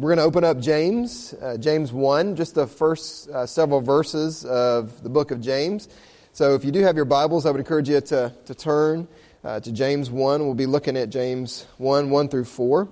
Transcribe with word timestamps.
we're 0.00 0.08
going 0.08 0.18
to 0.18 0.24
open 0.24 0.42
up 0.42 0.58
James, 0.58 1.34
uh, 1.42 1.58
James 1.58 1.92
1, 1.92 2.34
just 2.34 2.54
the 2.54 2.66
first 2.66 3.28
uh, 3.28 3.44
several 3.44 3.82
verses 3.82 4.42
of 4.46 5.02
the 5.02 5.10
book 5.10 5.30
of 5.30 5.42
James. 5.42 5.86
So 6.32 6.54
if 6.54 6.64
you 6.64 6.72
do 6.72 6.80
have 6.80 6.96
your 6.96 7.04
Bibles, 7.04 7.44
I 7.44 7.50
would 7.50 7.58
encourage 7.58 7.90
you 7.90 8.00
to, 8.00 8.32
to 8.46 8.54
turn 8.54 9.06
uh, 9.44 9.60
to 9.60 9.70
James 9.70 10.10
1. 10.10 10.46
We'll 10.46 10.54
be 10.54 10.64
looking 10.64 10.96
at 10.96 11.10
James 11.10 11.66
1, 11.76 12.08
1 12.08 12.28
through 12.30 12.46
4. 12.46 12.88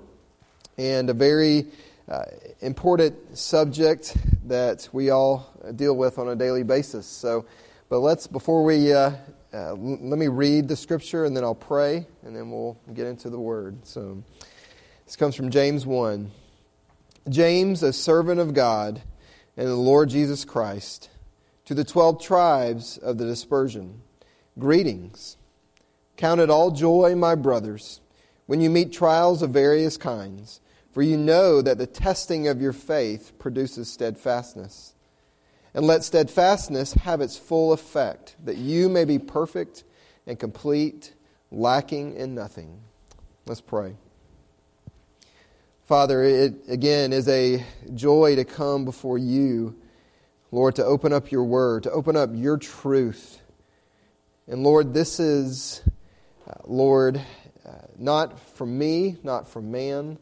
And 0.76 1.08
a 1.08 1.14
very 1.14 1.68
uh, 2.06 2.24
important 2.60 3.38
subject 3.38 4.14
that 4.48 4.86
we 4.92 5.08
all 5.08 5.48
deal 5.76 5.96
with 5.96 6.18
on 6.18 6.28
a 6.28 6.36
daily 6.36 6.64
basis. 6.64 7.06
So, 7.06 7.46
but 7.88 8.00
let's, 8.00 8.26
before 8.26 8.62
we, 8.62 8.92
uh, 8.92 9.12
uh, 9.54 9.72
let 9.72 10.18
me 10.18 10.28
read 10.28 10.68
the 10.68 10.76
scripture 10.76 11.24
and 11.24 11.34
then 11.34 11.44
I'll 11.44 11.54
pray 11.54 12.06
and 12.24 12.36
then 12.36 12.50
we'll 12.50 12.78
get 12.92 13.06
into 13.06 13.30
the 13.30 13.40
word. 13.40 13.86
So, 13.86 14.22
this 15.06 15.16
comes 15.16 15.34
from 15.34 15.50
James 15.50 15.86
1. 15.86 16.30
James, 17.30 17.82
a 17.82 17.92
servant 17.92 18.40
of 18.40 18.54
God 18.54 19.02
and 19.56 19.66
the 19.66 19.74
Lord 19.74 20.10
Jesus 20.10 20.44
Christ, 20.44 21.08
to 21.64 21.74
the 21.74 21.84
twelve 21.84 22.20
tribes 22.22 22.98
of 22.98 23.18
the 23.18 23.24
dispersion, 23.24 24.02
greetings. 24.58 25.36
Count 26.16 26.40
it 26.40 26.50
all 26.50 26.70
joy, 26.70 27.14
my 27.14 27.34
brothers, 27.34 28.00
when 28.46 28.60
you 28.60 28.68
meet 28.68 28.92
trials 28.92 29.42
of 29.42 29.50
various 29.50 29.96
kinds, 29.96 30.60
for 30.92 31.02
you 31.02 31.16
know 31.16 31.62
that 31.62 31.78
the 31.78 31.86
testing 31.86 32.48
of 32.48 32.60
your 32.60 32.72
faith 32.72 33.32
produces 33.38 33.90
steadfastness. 33.90 34.94
And 35.72 35.86
let 35.86 36.02
steadfastness 36.02 36.94
have 36.94 37.20
its 37.20 37.38
full 37.38 37.72
effect, 37.72 38.34
that 38.44 38.56
you 38.56 38.88
may 38.88 39.04
be 39.04 39.20
perfect 39.20 39.84
and 40.26 40.36
complete, 40.36 41.14
lacking 41.52 42.16
in 42.16 42.34
nothing. 42.34 42.80
Let's 43.46 43.60
pray. 43.60 43.94
Father, 45.90 46.22
it 46.22 46.54
again 46.68 47.12
is 47.12 47.26
a 47.26 47.66
joy 47.96 48.36
to 48.36 48.44
come 48.44 48.84
before 48.84 49.18
you, 49.18 49.74
Lord, 50.52 50.76
to 50.76 50.84
open 50.84 51.12
up 51.12 51.32
your 51.32 51.42
word, 51.42 51.82
to 51.82 51.90
open 51.90 52.14
up 52.14 52.30
your 52.32 52.58
truth. 52.58 53.42
And 54.46 54.62
Lord, 54.62 54.94
this 54.94 55.18
is, 55.18 55.82
uh, 56.48 56.52
Lord, 56.64 57.20
uh, 57.66 57.72
not 57.98 58.38
from 58.38 58.78
me, 58.78 59.16
not 59.24 59.48
from 59.48 59.72
man. 59.72 60.18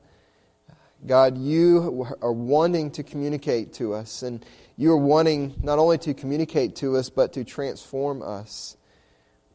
God, 1.06 1.36
you 1.36 2.16
are 2.22 2.32
wanting 2.32 2.90
to 2.92 3.02
communicate 3.02 3.74
to 3.74 3.92
us, 3.92 4.22
and 4.22 4.42
you 4.78 4.90
are 4.92 4.96
wanting 4.96 5.52
not 5.62 5.78
only 5.78 5.98
to 5.98 6.14
communicate 6.14 6.76
to 6.76 6.96
us, 6.96 7.10
but 7.10 7.34
to 7.34 7.44
transform 7.44 8.22
us. 8.22 8.78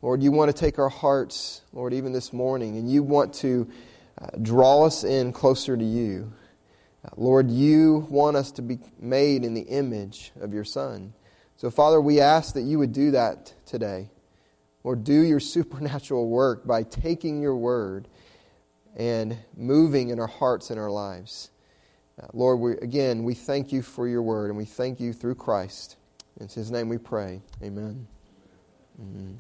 Lord, 0.04 0.22
you 0.22 0.32
want 0.32 0.56
to 0.56 0.56
take 0.56 0.78
our 0.78 0.90
hearts, 0.90 1.62
Lord, 1.72 1.92
even 1.92 2.12
this 2.12 2.32
morning, 2.32 2.78
and 2.78 2.88
you 2.88 3.02
want 3.02 3.34
to 3.36 3.68
uh, 4.22 4.28
draw 4.42 4.86
us 4.86 5.04
in 5.04 5.34
closer 5.34 5.76
to 5.76 5.84
you. 5.84 6.32
Uh, 7.06 7.10
Lord, 7.18 7.50
you 7.50 8.08
want 8.10 8.38
us 8.38 8.52
to 8.54 8.62
be 8.62 8.80
made 9.00 9.44
in 9.44 9.54
the 9.54 9.62
image 9.62 10.32
of 10.40 10.54
your 10.54 10.64
Son. 10.64 11.14
So, 11.58 11.70
Father, 11.70 12.00
we 12.00 12.20
ask 12.20 12.54
that 12.56 12.62
you 12.62 12.80
would 12.80 12.94
do 12.94 13.12
that 13.12 13.54
today. 13.66 14.10
Lord, 14.84 15.04
do 15.04 15.22
your 15.22 15.40
supernatural 15.40 16.28
work 16.30 16.66
by 16.66 16.84
taking 16.84 17.42
your 17.42 17.56
word 17.56 18.08
and 18.96 19.38
moving 19.58 20.10
in 20.10 20.20
our 20.20 20.28
hearts 20.28 20.70
and 20.70 20.80
our 20.80 20.92
lives. 20.92 21.50
Uh, 22.22 22.28
Lord, 22.34 22.60
we, 22.60 22.74
again, 22.74 23.24
we 23.24 23.34
thank 23.34 23.72
you 23.72 23.82
for 23.82 24.08
your 24.08 24.22
word 24.22 24.50
and 24.50 24.58
we 24.58 24.66
thank 24.66 25.00
you 25.00 25.14
through 25.14 25.36
Christ. 25.36 25.98
In 26.40 26.48
his 26.48 26.72
name 26.72 26.90
we 26.90 26.98
pray. 26.98 27.42
Amen. 27.64 28.08
Amen. 29.00 29.40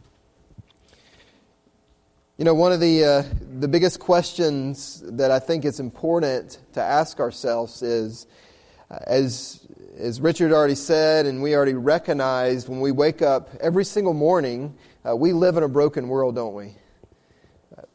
You 2.35 2.45
know, 2.45 2.55
one 2.55 2.71
of 2.71 2.79
the, 2.79 3.03
uh, 3.03 3.23
the 3.59 3.67
biggest 3.67 3.99
questions 3.99 5.03
that 5.05 5.29
I 5.29 5.37
think 5.37 5.65
it's 5.65 5.79
important 5.79 6.57
to 6.73 6.81
ask 6.81 7.19
ourselves 7.19 7.83
is 7.83 8.25
uh, 8.89 8.97
as, 9.05 9.67
as 9.99 10.19
Richard 10.19 10.51
already 10.51 10.73
said, 10.73 11.27
and 11.27 11.43
we 11.43 11.55
already 11.55 11.75
recognized 11.75 12.67
when 12.69 12.81
we 12.81 12.91
wake 12.91 13.21
up 13.21 13.49
every 13.61 13.85
single 13.85 14.15
morning, 14.15 14.75
uh, 15.07 15.15
we 15.15 15.31
live 15.31 15.57
in 15.57 15.63
a 15.63 15.67
broken 15.67 16.07
world, 16.07 16.33
don't 16.33 16.55
we? 16.55 16.73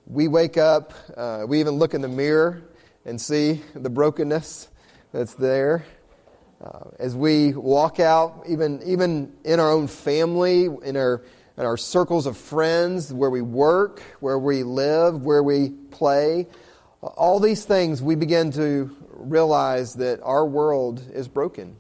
We 0.07 0.29
wake 0.29 0.57
up, 0.57 0.95
uh, 1.17 1.45
we 1.49 1.59
even 1.59 1.75
look 1.75 1.93
in 1.93 2.01
the 2.01 2.07
mirror 2.07 2.63
and 3.05 3.21
see 3.21 3.61
the 3.75 3.91
brokenness 3.91 4.69
that's 5.11 5.35
there. 5.35 5.85
Uh, 6.65 6.91
as 7.01 7.17
we 7.17 7.55
walk 7.55 7.99
out, 7.99 8.45
even, 8.49 8.85
even 8.85 9.33
in 9.45 9.59
our 9.59 9.73
own 9.73 9.89
family, 9.89 10.67
in 10.85 10.97
our 10.97 11.25
and 11.59 11.67
our 11.67 11.77
circles 11.77 12.27
of 12.27 12.37
friends, 12.37 13.13
where 13.13 13.31
we 13.31 13.43
work, 13.43 14.01
where 14.21 14.39
we 14.39 14.63
live, 14.63 15.25
where 15.25 15.43
we 15.43 15.71
play. 15.91 16.47
All 17.03 17.41
these 17.41 17.65
things, 17.65 18.01
we 18.01 18.15
begin 18.15 18.53
to 18.53 18.97
realize 19.11 19.95
that 19.95 20.21
our 20.23 20.47
world 20.47 21.03
is 21.13 21.27
broken. 21.27 21.75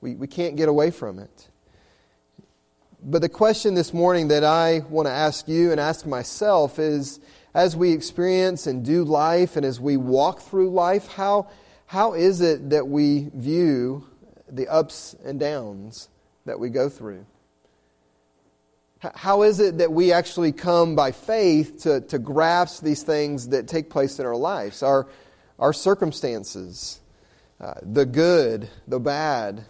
We, 0.00 0.14
we 0.14 0.26
can't 0.26 0.56
get 0.56 0.70
away 0.70 0.90
from 0.90 1.18
it. 1.18 1.48
But 3.02 3.20
the 3.20 3.28
question 3.28 3.74
this 3.74 3.92
morning 3.92 4.28
that 4.28 4.42
I 4.42 4.80
want 4.88 5.06
to 5.06 5.12
ask 5.12 5.46
you 5.46 5.70
and 5.70 5.78
ask 5.78 6.06
myself 6.06 6.78
is 6.78 7.20
as 7.52 7.76
we 7.76 7.92
experience 7.92 8.66
and 8.66 8.82
do 8.82 9.04
life 9.04 9.54
and 9.56 9.66
as 9.66 9.78
we 9.78 9.98
walk 9.98 10.40
through 10.40 10.70
life, 10.70 11.08
how, 11.08 11.50
how 11.84 12.14
is 12.14 12.40
it 12.40 12.70
that 12.70 12.88
we 12.88 13.30
view 13.34 14.06
the 14.50 14.66
ups 14.68 15.14
and 15.22 15.38
downs 15.38 16.08
that 16.46 16.58
we 16.58 16.70
go 16.70 16.88
through? 16.88 17.26
How 19.00 19.42
is 19.42 19.60
it 19.60 19.78
that 19.78 19.90
we 19.90 20.12
actually 20.12 20.52
come 20.52 20.94
by 20.94 21.12
faith 21.12 21.84
to, 21.84 22.02
to 22.02 22.18
grasp 22.18 22.82
these 22.82 23.02
things 23.02 23.48
that 23.48 23.66
take 23.66 23.88
place 23.88 24.18
in 24.18 24.26
our 24.26 24.36
lives? 24.36 24.82
Our, 24.82 25.08
our 25.58 25.72
circumstances, 25.72 27.00
uh, 27.62 27.74
the 27.80 28.04
good, 28.04 28.68
the 28.86 29.00
bad, 29.00 29.64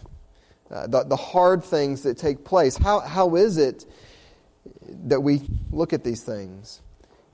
uh, 0.68 0.88
the, 0.88 1.04
the 1.04 1.16
hard 1.16 1.62
things 1.62 2.02
that 2.02 2.18
take 2.18 2.44
place. 2.44 2.76
How, 2.76 3.00
how 3.00 3.36
is 3.36 3.56
it 3.56 3.84
that 5.04 5.20
we 5.20 5.42
look 5.70 5.92
at 5.92 6.02
these 6.02 6.24
things? 6.24 6.80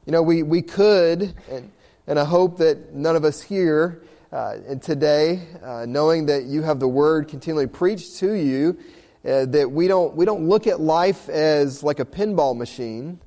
You 0.05 0.13
know, 0.13 0.23
we, 0.23 0.43
we 0.43 0.61
could, 0.61 1.35
and, 1.51 1.73
and 2.07 2.19
I 2.19 2.25
hope 2.27 2.59
that 2.59 2.93
none 2.93 3.17
of 3.17 3.25
us 3.25 3.41
here 3.41 4.03
uh, 4.33 4.57
today, 4.83 5.41
uh, 5.63 5.87
knowing 5.89 6.27
that 6.27 6.45
you 6.45 6.61
have 6.61 6.79
the 6.79 6.89
word 6.89 7.29
continually 7.29 7.67
preached 7.67 8.19
to 8.19 8.35
you, 8.35 8.77
uh, 9.27 9.45
that 9.47 9.71
we 9.71 9.89
don't, 9.89 10.15
we 10.15 10.25
don't 10.25 10.49
look 10.49 10.67
at 10.67 10.81
life 10.81 11.29
as 11.29 11.83
like 11.83 11.99
a 11.99 12.05
pinball 12.05 12.57
machine, 12.57 13.21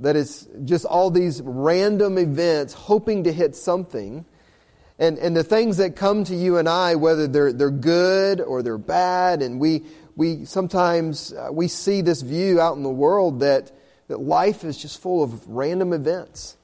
that 0.00 0.16
it's 0.16 0.48
just 0.64 0.84
all 0.84 1.10
these 1.10 1.40
random 1.42 2.18
events 2.18 2.74
hoping 2.74 3.24
to 3.24 3.32
hit 3.32 3.54
something. 3.54 4.24
And, 4.98 5.18
and 5.18 5.36
the 5.36 5.44
things 5.44 5.76
that 5.76 5.96
come 5.96 6.24
to 6.24 6.34
you 6.34 6.58
and 6.58 6.68
I, 6.68 6.96
whether 6.96 7.26
they're, 7.26 7.52
they're 7.52 7.70
good 7.70 8.40
or 8.40 8.62
they're 8.62 8.78
bad, 8.78 9.42
and 9.42 9.60
we, 9.60 9.84
we 10.16 10.44
sometimes 10.44 11.32
uh, 11.32 11.48
we 11.52 11.68
see 11.68 12.00
this 12.02 12.22
view 12.22 12.60
out 12.60 12.76
in 12.76 12.82
the 12.82 12.90
world 12.90 13.40
that, 13.40 13.72
that 14.08 14.20
life 14.20 14.64
is 14.64 14.76
just 14.76 15.00
full 15.00 15.22
of 15.22 15.46
random 15.48 15.92
events, 15.92 16.56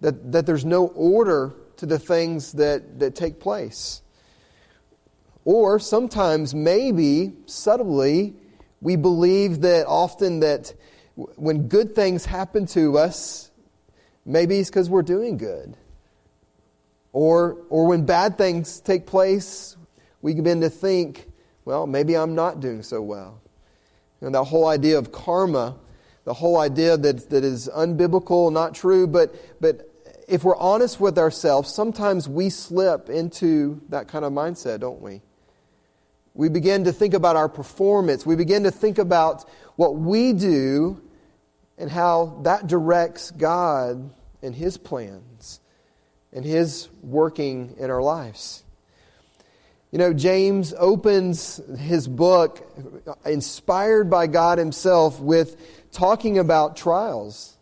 that, 0.00 0.32
that 0.32 0.46
there's 0.46 0.64
no 0.64 0.86
order 0.88 1.52
to 1.76 1.86
the 1.86 1.98
things 1.98 2.52
that, 2.52 2.98
that 3.00 3.14
take 3.14 3.40
place. 3.40 4.02
Or 5.52 5.80
sometimes, 5.80 6.54
maybe 6.54 7.32
subtly, 7.46 8.34
we 8.80 8.94
believe 8.94 9.62
that 9.62 9.84
often 9.88 10.38
that 10.38 10.72
when 11.16 11.66
good 11.66 11.92
things 11.96 12.24
happen 12.24 12.66
to 12.66 12.96
us, 12.98 13.50
maybe 14.24 14.60
it's 14.60 14.70
because 14.70 14.88
we're 14.88 15.02
doing 15.02 15.38
good. 15.38 15.76
Or, 17.12 17.56
or 17.68 17.88
when 17.88 18.06
bad 18.06 18.38
things 18.38 18.78
take 18.78 19.06
place, 19.06 19.76
we 20.22 20.34
begin 20.34 20.60
to 20.60 20.70
think, 20.70 21.28
well, 21.64 21.84
maybe 21.84 22.16
I'm 22.16 22.36
not 22.36 22.60
doing 22.60 22.84
so 22.84 23.02
well. 23.02 23.42
And 24.20 24.32
that 24.36 24.44
whole 24.44 24.68
idea 24.68 24.98
of 24.98 25.10
karma, 25.10 25.76
the 26.26 26.34
whole 26.34 26.60
idea 26.60 26.96
that, 26.96 27.28
that 27.30 27.42
is 27.42 27.68
unbiblical, 27.74 28.52
not 28.52 28.76
true, 28.76 29.08
but, 29.08 29.34
but 29.60 29.92
if 30.28 30.44
we're 30.44 30.56
honest 30.58 31.00
with 31.00 31.18
ourselves, 31.18 31.74
sometimes 31.74 32.28
we 32.28 32.50
slip 32.50 33.10
into 33.10 33.80
that 33.88 34.06
kind 34.06 34.24
of 34.24 34.32
mindset, 34.32 34.78
don't 34.78 35.02
we? 35.02 35.22
We 36.34 36.48
begin 36.48 36.84
to 36.84 36.92
think 36.92 37.14
about 37.14 37.36
our 37.36 37.48
performance. 37.48 38.24
We 38.24 38.36
begin 38.36 38.64
to 38.64 38.70
think 38.70 38.98
about 38.98 39.48
what 39.76 39.96
we 39.96 40.32
do 40.32 41.00
and 41.76 41.90
how 41.90 42.40
that 42.42 42.66
directs 42.66 43.30
God 43.30 44.10
and 44.42 44.54
His 44.54 44.76
plans 44.76 45.60
and 46.32 46.44
His 46.44 46.88
working 47.02 47.74
in 47.78 47.90
our 47.90 48.02
lives. 48.02 48.62
You 49.90 49.98
know, 49.98 50.12
James 50.12 50.72
opens 50.78 51.60
his 51.78 52.06
book, 52.06 52.64
inspired 53.24 54.08
by 54.08 54.28
God 54.28 54.58
Himself, 54.58 55.18
with 55.18 55.56
talking 55.90 56.38
about 56.38 56.76
trials 56.76 57.56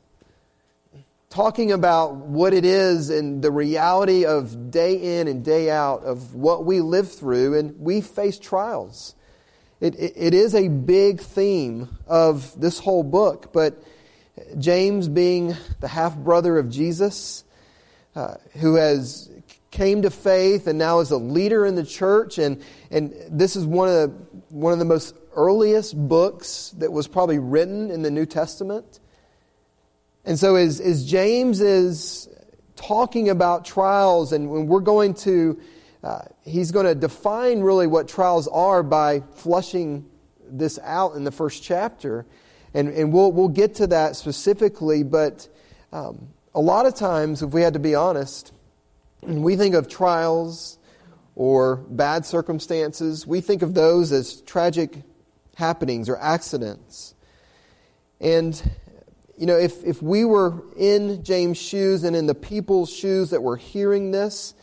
talking 1.31 1.73
about 1.73 2.17
what 2.17 2.55
it 2.55 2.65
is 2.65 3.11
and 3.11 3.43
the 3.43 3.51
reality 3.51 4.25
of 4.25 4.71
day 4.71 5.19
in 5.19 5.29
and 5.29 5.45
day 5.45 5.71
out 5.71 6.03
of 6.05 6.35
what 6.35 6.65
we 6.65 6.81
live 6.81 7.13
through, 7.13 7.59
and 7.59 7.79
we 7.79 8.01
face 8.01 8.39
trials. 8.39 9.15
It, 9.81 9.95
it, 9.97 10.13
it 10.17 10.35
is 10.35 10.55
a 10.55 10.69
big 10.69 11.21
theme 11.21 11.99
of 12.07 12.59
this 12.61 12.79
whole 12.79 13.03
book, 13.03 13.53
but 13.53 13.83
James, 14.59 15.09
being 15.09 15.57
the 15.81 15.89
half 15.89 16.17
brother 16.17 16.59
of 16.59 16.71
Jesus, 16.71 17.45
uh, 18.15 18.35
who 18.57 18.77
has 18.77 19.31
came 19.71 20.03
to 20.03 20.11
faith 20.11 20.67
and 20.67 20.79
now 20.79 21.01
is 21.01 21.11
a 21.11 21.17
leader 21.17 21.67
in 21.67 21.75
the 21.75 21.85
church. 21.85 22.39
And, 22.39 22.63
and 22.91 23.15
this 23.31 23.55
is 23.55 23.67
one 23.67 23.89
of, 23.89 23.95
the, 23.95 24.09
one 24.49 24.73
of 24.73 24.79
the 24.79 24.85
most 24.85 25.15
earliest 25.35 25.97
books 25.97 26.75
that 26.79 26.93
was 26.93 27.07
probably 27.07 27.39
written 27.39 27.91
in 27.91 28.03
the 28.03 28.11
New 28.11 28.27
Testament. 28.27 29.01
And 30.29 30.39
so, 30.39 30.57
as, 30.57 30.79
as 30.79 31.07
James 31.07 31.63
is 31.63 32.29
talking 32.77 33.31
about 33.31 33.65
trials, 33.65 34.35
and 34.35 34.51
when 34.51 34.67
we're 34.67 34.81
going 34.81 35.15
to, 35.15 35.59
uh, 36.05 36.21
he's 36.45 36.71
going 36.71 36.85
to 36.85 36.95
define 36.95 37.61
really 37.61 37.87
what 37.87 38.09
trials 38.09 38.47
are 38.47 38.83
by 38.83 39.23
flushing 39.37 40.05
this 40.47 40.79
out 40.85 41.15
in 41.15 41.25
the 41.25 41.31
first 41.33 41.63
chapter. 41.63 42.27
And, 42.75 42.91
and 42.91 43.11
we'll, 43.11 43.33
we'll 43.33 43.49
get 43.49 43.77
to 43.77 43.87
that 43.87 44.17
specifically, 44.17 45.03
but 45.03 45.49
um, 45.95 46.29
a 46.55 46.61
lot 46.61 46.85
of 46.85 46.95
times, 46.95 47.43
if 47.43 47.55
we 47.55 47.63
had 47.63 47.73
to 47.73 47.79
be 47.79 47.95
honest, 47.95 48.53
we 49.23 49.57
think 49.57 49.75
of 49.75 49.89
trials 49.89 50.79
or 51.37 51.77
bad 51.77 52.27
circumstances, 52.27 53.27
we 53.27 53.41
think 53.41 53.63
of 53.63 53.73
those 53.73 54.13
as 54.13 54.43
tragic 54.43 54.95
happenings 55.57 56.07
or 56.11 56.19
accidents. 56.19 57.15
And, 58.21 58.63
you 59.39 59.47
know, 59.47 59.57
if, 59.57 59.85
if 59.85 60.03
we 60.03 60.25
were 60.25 60.65
in 60.77 61.23
James' 61.23 61.59
shoes 61.59 62.03
and 62.03 62.17
in 62.17 62.27
the 62.27 62.35
people's 62.35 62.93
shoes 62.93 63.31
that 63.31 63.41
were 63.41 63.57
hearing 63.57 64.11
this, 64.11 64.55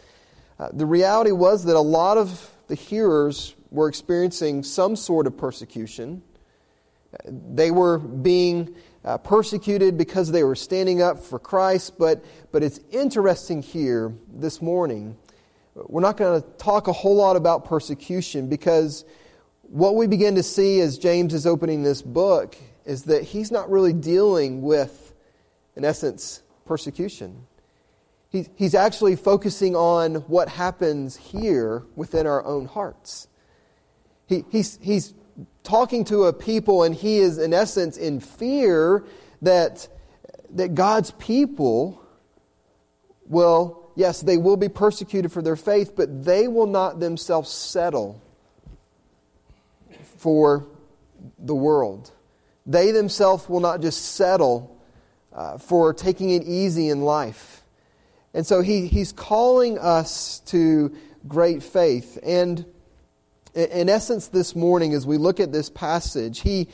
uh, 0.60 0.70
the 0.74 0.86
reality 0.86 1.32
was 1.32 1.64
that 1.66 1.78
a 1.78 1.82
lot 1.82 2.18
of 2.18 2.52
the 2.68 2.76
hearers 2.76 3.56
were 3.72 3.88
experiencing 3.88 4.64
some 4.64 4.98
sort 4.98 5.28
of 5.28 5.38
persecution. 5.38 6.22
They 7.26 7.72
were 7.72 7.98
being 7.98 8.76
uh, 9.06 9.18
persecuted 9.20 9.98
because 9.98 10.32
they 10.32 10.44
were 10.44 10.56
standing 10.56 11.02
up 11.02 11.20
for 11.20 11.40
Christ, 11.40 11.98
but, 11.98 12.26
but 12.52 12.62
it's 12.62 12.82
interesting 12.92 13.62
here 13.62 14.14
this 14.34 14.62
morning. 14.62 15.16
We're 15.76 16.02
not 16.02 16.18
going 16.18 16.42
to 16.42 16.48
talk 16.58 16.90
a 16.90 16.94
whole 16.94 17.16
lot 17.16 17.38
about 17.38 17.64
persecution 17.64 18.50
because 18.50 19.06
what 19.62 19.96
we 19.96 20.08
begin 20.08 20.36
to 20.36 20.44
see 20.44 20.82
as 20.82 20.98
James 20.98 21.34
is 21.34 21.48
opening 21.48 21.84
this 21.84 22.02
book 22.02 22.58
is 22.86 23.04
that 23.04 23.24
he's 23.24 23.52
not 23.52 23.70
really 23.70 23.94
dealing 23.94 24.62
with, 24.62 25.14
in 25.76 25.84
essence, 25.84 26.42
persecution. 26.66 27.46
He, 28.30 28.48
he's 28.56 28.76
actually 28.76 29.16
focusing 29.16 29.76
on 29.76 30.16
what 30.28 30.50
happens 30.50 31.16
here 31.16 31.84
within 31.96 32.28
our 32.28 32.44
own 32.46 32.66
hearts. 32.66 33.28
He, 34.28 34.44
he's, 34.52 34.78
he's 34.82 35.14
talking 35.64 36.06
to 36.06 36.26
a 36.26 36.34
people, 36.34 36.84
and 36.84 36.94
he 36.94 37.18
is, 37.18 37.38
in 37.38 37.54
essence, 37.54 37.98
in 37.98 38.20
fear 38.20 39.04
that, 39.42 39.88
that 40.52 40.76
God's 40.76 41.12
people 41.12 42.02
will, 43.28 43.90
yes, 43.96 44.22
they 44.22 44.38
will 44.38 44.58
be 44.58 44.70
persecuted 44.70 45.32
for 45.32 45.42
their 45.42 45.56
faith, 45.56 45.96
but 45.96 46.26
they 46.26 46.48
will 46.48 46.68
not 46.68 47.00
themselves 47.00 47.50
settle 47.50 48.22
for 50.18 50.66
the 51.40 51.56
world. 51.56 52.12
They 52.66 52.92
themselves 52.92 53.48
will 53.48 53.60
not 53.60 53.82
just 53.82 54.16
settle 54.16 54.82
uh, 55.32 55.58
for 55.58 55.94
taking 55.94 56.32
it 56.32 56.44
easy 56.44 56.90
in 56.90 57.02
life. 57.02 57.64
And 58.34 58.46
so 58.46 58.62
he, 58.62 58.88
he's 58.88 59.12
calling 59.12 59.78
us 59.78 60.40
to 60.48 60.96
great 61.28 61.64
faith. 61.64 62.18
And 62.24 62.66
in 63.54 63.88
essence, 63.88 64.28
this 64.28 64.56
morning, 64.56 64.94
as 64.94 65.06
we 65.08 65.18
look 65.18 65.40
at 65.40 65.52
this 65.52 65.70
passage, 65.70 66.42
he, 66.42 66.68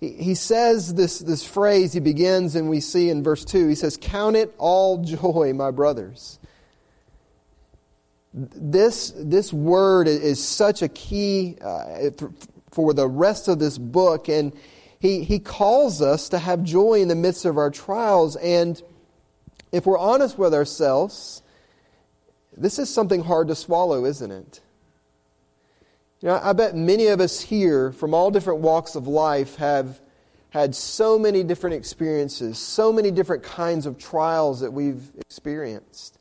he 0.00 0.34
says 0.34 0.94
this, 0.94 1.20
this 1.20 1.46
phrase, 1.46 1.92
he 1.92 2.00
begins, 2.00 2.56
and 2.56 2.68
we 2.68 2.80
see 2.80 3.10
in 3.10 3.22
verse 3.22 3.44
2, 3.44 3.68
he 3.68 3.74
says, 3.74 3.96
Count 3.96 4.36
it 4.36 4.54
all 4.58 4.98
joy, 5.04 5.52
my 5.54 5.70
brothers. 5.70 6.38
This, 8.34 9.14
this 9.16 9.52
word 9.52 10.08
is 10.08 10.42
such 10.42 10.82
a 10.82 10.88
key 10.88 11.56
uh, 11.62 12.10
for 12.70 12.92
the 12.92 13.08
rest 13.08 13.48
of 13.48 13.58
this 13.58 13.78
book. 13.78 14.28
And 14.28 14.52
he, 15.06 15.22
he 15.22 15.38
calls 15.38 16.02
us 16.02 16.28
to 16.30 16.38
have 16.38 16.64
joy 16.64 16.94
in 16.94 17.08
the 17.08 17.14
midst 17.14 17.44
of 17.44 17.58
our 17.58 17.70
trials. 17.70 18.34
And 18.36 18.80
if 19.70 19.86
we're 19.86 19.98
honest 19.98 20.36
with 20.36 20.52
ourselves, 20.52 21.42
this 22.56 22.78
is 22.78 22.92
something 22.92 23.22
hard 23.22 23.48
to 23.48 23.54
swallow, 23.54 24.04
isn't 24.04 24.30
it? 24.30 24.60
You 26.20 26.28
know, 26.28 26.40
I 26.42 26.52
bet 26.54 26.74
many 26.74 27.06
of 27.06 27.20
us 27.20 27.40
here 27.40 27.92
from 27.92 28.14
all 28.14 28.30
different 28.30 28.60
walks 28.60 28.96
of 28.96 29.06
life 29.06 29.56
have 29.56 30.00
had 30.50 30.74
so 30.74 31.18
many 31.18 31.44
different 31.44 31.76
experiences, 31.76 32.58
so 32.58 32.92
many 32.92 33.10
different 33.10 33.42
kinds 33.42 33.86
of 33.86 33.98
trials 33.98 34.60
that 34.60 34.72
we've 34.72 35.12
experienced. 35.18 36.18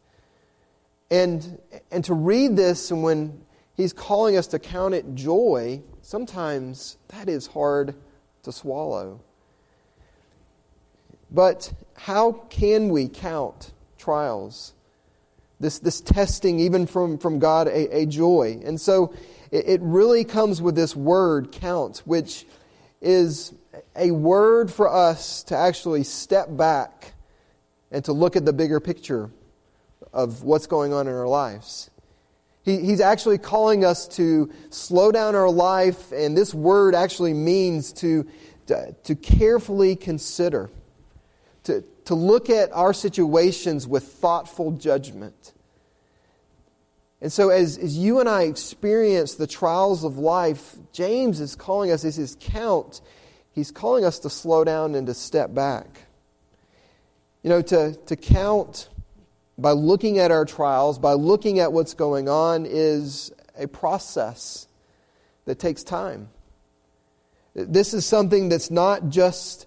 And, 1.10 1.60
and 1.92 2.04
to 2.06 2.14
read 2.14 2.56
this, 2.56 2.92
and 2.92 3.02
when 3.02 3.46
he's 3.76 3.94
calling 3.94 4.38
us 4.38 4.48
to 4.48 4.60
count 4.60 4.94
it 4.94 5.16
joy, 5.16 5.82
sometimes 6.02 6.98
that 7.08 7.30
is 7.30 7.48
hard 7.48 7.96
to 8.46 8.52
swallow. 8.52 9.20
But 11.30 11.74
how 11.96 12.32
can 12.50 12.90
we 12.90 13.08
count 13.08 13.72
trials? 13.98 14.74
This, 15.60 15.80
this 15.80 16.02
testing, 16.02 16.60
even 16.60 16.86
from, 16.86 17.18
from 17.18 17.40
God, 17.40 17.68
a, 17.68 17.98
a 17.98 18.06
joy. 18.06 18.62
And 18.64 18.80
so 18.80 19.14
it, 19.52 19.68
it 19.68 19.82
really 19.82 20.24
comes 20.24 20.62
with 20.62 20.76
this 20.76 20.96
word, 20.96 21.52
count, 21.52 22.02
which 22.06 22.46
is 23.02 23.54
a 23.96 24.12
word 24.12 24.72
for 24.72 24.88
us 24.88 25.44
to 25.44 25.56
actually 25.56 26.04
step 26.04 26.48
back 26.56 27.14
and 27.92 28.04
to 28.06 28.14
look 28.14 28.36
at 28.36 28.46
the 28.46 28.54
bigger 28.54 28.80
picture 28.80 29.30
of 30.14 30.44
what's 30.44 30.68
going 30.68 30.94
on 30.94 31.08
in 31.08 31.14
our 31.14 31.28
lives. 31.28 31.90
He, 32.66 32.80
he's 32.80 33.00
actually 33.00 33.38
calling 33.38 33.86
us 33.86 34.08
to 34.10 34.52
slow 34.72 35.12
down 35.12 35.36
our 35.36 35.50
life, 35.50 36.12
and 36.12 36.36
this 36.36 36.54
word 36.54 36.96
actually 36.96 37.34
means 37.34 37.94
to, 37.94 38.28
to, 38.66 38.96
to 39.04 39.16
carefully 39.16 39.96
consider, 39.96 40.72
to, 41.66 41.84
to 42.06 42.16
look 42.16 42.50
at 42.50 42.74
our 42.74 42.92
situations 42.92 43.88
with 43.88 44.04
thoughtful 44.04 44.72
judgment. 44.72 45.54
And 47.22 47.32
so, 47.32 47.50
as, 47.50 47.78
as 47.78 47.98
you 47.98 48.20
and 48.20 48.28
I 48.28 48.44
experience 48.44 49.36
the 49.36 49.48
trials 49.48 50.04
of 50.04 50.18
life, 50.18 50.76
James 50.92 51.40
is 51.40 51.56
calling 51.56 51.92
us, 51.92 52.04
as 52.04 52.16
his 52.16 52.36
count, 52.40 53.00
he's 53.52 53.72
calling 53.72 54.04
us 54.04 54.20
to 54.20 54.30
slow 54.30 54.64
down 54.64 54.96
and 54.96 55.06
to 55.08 55.14
step 55.14 55.54
back. 55.54 56.08
You 57.44 57.52
know, 57.52 57.62
to, 57.62 57.94
to 57.94 58.16
count 58.16 58.90
by 59.58 59.72
looking 59.72 60.20
at 60.20 60.32
our 60.32 60.46
trials, 60.46 61.00
by 61.00 61.14
looking 61.14 61.60
at 61.60 61.72
what's 61.72 61.94
going 61.94 62.28
on, 62.28 62.66
is 62.66 63.32
a 63.58 63.68
process 63.68 64.68
that 65.46 65.60
takes 65.60 65.84
time. 65.84 66.30
This 67.54 67.94
is 67.94 68.06
something 68.06 68.50
that's 68.50 68.70
not 68.70 69.10
just 69.10 69.66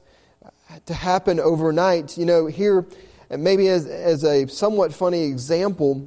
to 0.85 0.92
happen 0.92 1.40
overnight. 1.40 2.18
You 2.18 2.26
know, 2.26 2.47
here, 2.47 2.87
maybe 3.30 3.68
as, 3.68 3.87
as 3.87 4.25
a 4.25 4.47
somewhat 4.49 4.92
funny 4.92 5.25
example, 5.25 6.07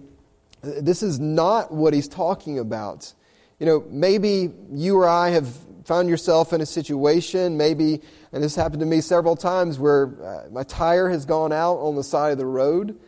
this 0.62 1.02
is 1.02 1.20
not 1.20 1.74
what 1.74 1.94
he's 1.94 2.08
talking 2.08 2.60
about. 2.60 3.12
You 3.60 3.66
know, 3.66 3.86
maybe 3.90 4.52
you 4.72 4.98
or 4.98 5.08
I 5.08 5.30
have 5.30 5.56
found 5.86 6.08
yourself 6.08 6.54
in 6.54 6.62
a 6.62 6.66
situation, 6.68 7.58
maybe, 7.58 8.02
and 8.32 8.44
this 8.44 8.56
happened 8.56 8.82
to 8.82 8.86
me 8.86 9.02
several 9.02 9.36
times, 9.36 9.80
where 9.80 10.14
uh, 10.24 10.50
my 10.52 10.62
tire 10.64 11.10
has 11.10 11.26
gone 11.26 11.52
out 11.52 11.78
on 11.78 11.96
the 11.96 12.04
side 12.04 12.32
of 12.32 12.38
the 12.38 12.46
road 12.46 13.00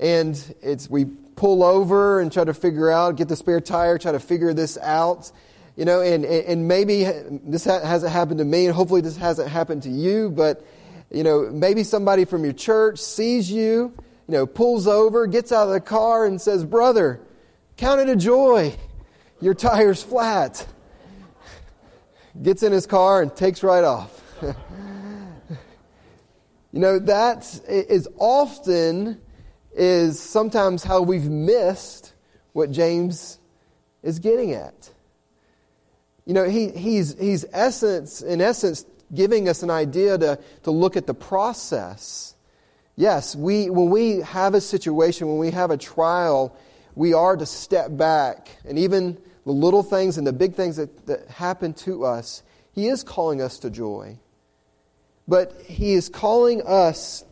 and 0.00 0.54
it's 0.62 0.88
we 0.88 1.06
pull 1.38 1.62
over 1.62 2.20
and 2.20 2.32
try 2.32 2.44
to 2.44 2.54
figure 2.54 2.90
out, 2.90 3.16
get 3.16 3.28
the 3.28 3.36
spare 3.36 3.60
tire, 3.60 3.96
try 3.98 4.12
to 4.12 4.20
figure 4.20 4.52
this 4.52 4.76
out. 4.78 5.30
You 5.76 5.84
know, 5.84 6.00
and, 6.00 6.24
and 6.24 6.66
maybe 6.66 7.04
this 7.30 7.64
hasn't 7.64 8.12
happened 8.12 8.38
to 8.38 8.44
me, 8.44 8.66
and 8.66 8.74
hopefully 8.74 9.00
this 9.00 9.16
hasn't 9.16 9.48
happened 9.48 9.84
to 9.84 9.90
you, 9.90 10.30
but, 10.30 10.66
you 11.08 11.22
know, 11.22 11.48
maybe 11.52 11.84
somebody 11.84 12.24
from 12.24 12.42
your 12.42 12.52
church 12.52 12.98
sees 12.98 13.48
you, 13.48 13.94
you 14.26 14.34
know, 14.34 14.44
pulls 14.44 14.88
over, 14.88 15.28
gets 15.28 15.52
out 15.52 15.68
of 15.68 15.72
the 15.72 15.80
car, 15.80 16.26
and 16.26 16.40
says, 16.40 16.64
Brother, 16.64 17.20
count 17.76 18.00
it 18.00 18.08
a 18.08 18.16
joy. 18.16 18.74
Your 19.40 19.54
tire's 19.54 20.02
flat. 20.02 20.66
Gets 22.42 22.64
in 22.64 22.72
his 22.72 22.86
car 22.86 23.22
and 23.22 23.34
takes 23.34 23.62
right 23.62 23.84
off. 23.84 24.20
you 24.42 24.54
know, 26.72 26.98
that 26.98 27.60
is 27.68 28.08
often 28.18 29.20
is 29.78 30.20
sometimes 30.20 30.82
how 30.82 31.02
we've 31.02 31.30
missed 31.30 32.12
what 32.52 32.70
James 32.70 33.38
is 34.02 34.18
getting 34.18 34.52
at. 34.52 34.90
You 36.26 36.34
know, 36.34 36.44
he, 36.44 36.70
he's, 36.70 37.18
he's 37.18 37.44
essence, 37.52 38.20
in 38.20 38.40
essence, 38.40 38.84
giving 39.14 39.48
us 39.48 39.62
an 39.62 39.70
idea 39.70 40.18
to, 40.18 40.38
to 40.64 40.70
look 40.70 40.96
at 40.96 41.06
the 41.06 41.14
process. 41.14 42.34
Yes, 42.96 43.34
we, 43.34 43.70
when 43.70 43.90
we 43.90 44.18
have 44.18 44.54
a 44.54 44.60
situation, 44.60 45.28
when 45.28 45.38
we 45.38 45.52
have 45.52 45.70
a 45.70 45.76
trial, 45.76 46.56
we 46.94 47.14
are 47.14 47.36
to 47.36 47.46
step 47.46 47.96
back. 47.96 48.48
And 48.64 48.78
even 48.78 49.16
the 49.46 49.52
little 49.52 49.82
things 49.82 50.18
and 50.18 50.26
the 50.26 50.32
big 50.32 50.54
things 50.54 50.76
that, 50.76 51.06
that 51.06 51.28
happen 51.28 51.72
to 51.74 52.04
us, 52.04 52.42
he 52.72 52.88
is 52.88 53.02
calling 53.02 53.40
us 53.40 53.60
to 53.60 53.70
joy. 53.70 54.18
But 55.26 55.60
he 55.62 55.92
is 55.92 56.08
calling 56.08 56.62
us 56.66 57.24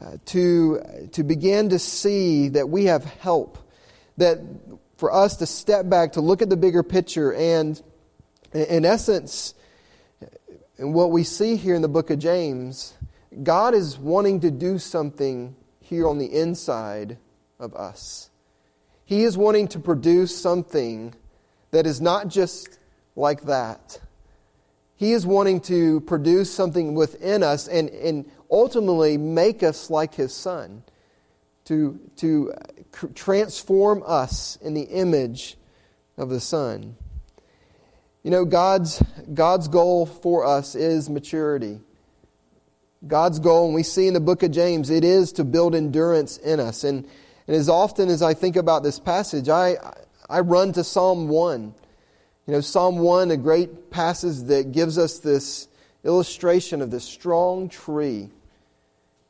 uh, 0.00 0.16
to, 0.24 0.80
to 1.12 1.22
begin 1.22 1.68
to 1.68 1.78
see 1.78 2.48
that 2.48 2.68
we 2.68 2.86
have 2.86 3.04
help, 3.04 3.58
that 4.16 4.38
for 4.96 5.12
us 5.12 5.36
to 5.36 5.46
step 5.46 5.88
back, 5.90 6.12
to 6.12 6.22
look 6.22 6.40
at 6.40 6.48
the 6.48 6.56
bigger 6.56 6.82
picture, 6.82 7.34
and 7.34 7.82
in 8.52 8.86
essence, 8.86 9.54
in 10.78 10.94
what 10.94 11.10
we 11.10 11.22
see 11.22 11.56
here 11.56 11.74
in 11.74 11.82
the 11.82 11.88
book 11.88 12.08
of 12.08 12.18
James, 12.18 12.94
God 13.42 13.74
is 13.74 13.98
wanting 13.98 14.40
to 14.40 14.50
do 14.50 14.78
something 14.78 15.54
here 15.80 16.08
on 16.08 16.18
the 16.18 16.26
inside 16.26 17.18
of 17.58 17.74
us. 17.74 18.30
He 19.04 19.24
is 19.24 19.36
wanting 19.36 19.68
to 19.68 19.78
produce 19.78 20.36
something 20.36 21.14
that 21.72 21.86
is 21.86 22.00
not 22.00 22.28
just 22.28 22.78
like 23.16 23.42
that. 23.42 24.00
He 24.96 25.12
is 25.12 25.26
wanting 25.26 25.60
to 25.62 26.00
produce 26.02 26.52
something 26.52 26.94
within 26.94 27.42
us 27.42 27.68
and, 27.68 27.88
and 27.90 28.30
ultimately 28.50 29.16
make 29.16 29.62
us 29.62 29.90
like 29.90 30.14
His 30.14 30.34
Son, 30.34 30.82
to, 31.66 32.00
to 32.16 32.52
transform 33.14 34.02
us 34.06 34.56
in 34.60 34.74
the 34.74 34.82
image 34.82 35.56
of 36.16 36.28
the 36.28 36.40
Son. 36.40 36.96
You 38.22 38.30
know, 38.30 38.44
God's, 38.44 39.02
God's 39.32 39.68
goal 39.68 40.04
for 40.04 40.44
us 40.44 40.74
is 40.74 41.08
maturity. 41.08 41.80
God's 43.06 43.38
goal, 43.38 43.66
and 43.66 43.74
we 43.74 43.82
see 43.82 44.08
in 44.08 44.14
the 44.14 44.20
book 44.20 44.42
of 44.42 44.50
James, 44.50 44.90
it 44.90 45.04
is 45.04 45.32
to 45.32 45.44
build 45.44 45.74
endurance 45.74 46.36
in 46.36 46.60
us. 46.60 46.84
And, 46.84 47.06
and 47.46 47.56
as 47.56 47.68
often 47.68 48.10
as 48.10 48.20
I 48.20 48.34
think 48.34 48.56
about 48.56 48.82
this 48.82 48.98
passage, 48.98 49.48
I, 49.48 49.76
I 50.28 50.40
run 50.40 50.72
to 50.74 50.84
Psalm 50.84 51.28
1. 51.28 51.74
You 52.46 52.52
know, 52.52 52.60
Psalm 52.60 52.98
1, 52.98 53.30
a 53.30 53.36
great 53.38 53.90
passage 53.90 54.40
that 54.48 54.72
gives 54.72 54.98
us 54.98 55.18
this 55.18 55.68
illustration 56.04 56.82
of 56.82 56.90
this 56.90 57.04
strong 57.04 57.68
tree. 57.68 58.28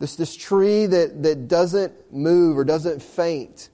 This, 0.01 0.17
this 0.17 0.35
tree 0.35 0.87
that, 0.87 1.23
that 1.23 1.47
doesn't 1.47 2.13
move 2.13 2.59
or 2.59 2.65
doesn't 2.65 3.01
faint 3.01 3.69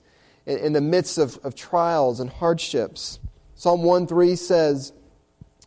in, 0.45 0.59
in 0.59 0.73
the 0.73 0.81
midst 0.81 1.17
of, 1.17 1.39
of 1.43 1.55
trials 1.55 2.19
and 2.19 2.29
hardships. 2.29 3.19
Psalm 3.55 3.81
1 3.81 4.05
3 4.05 4.35
says, 4.35 4.93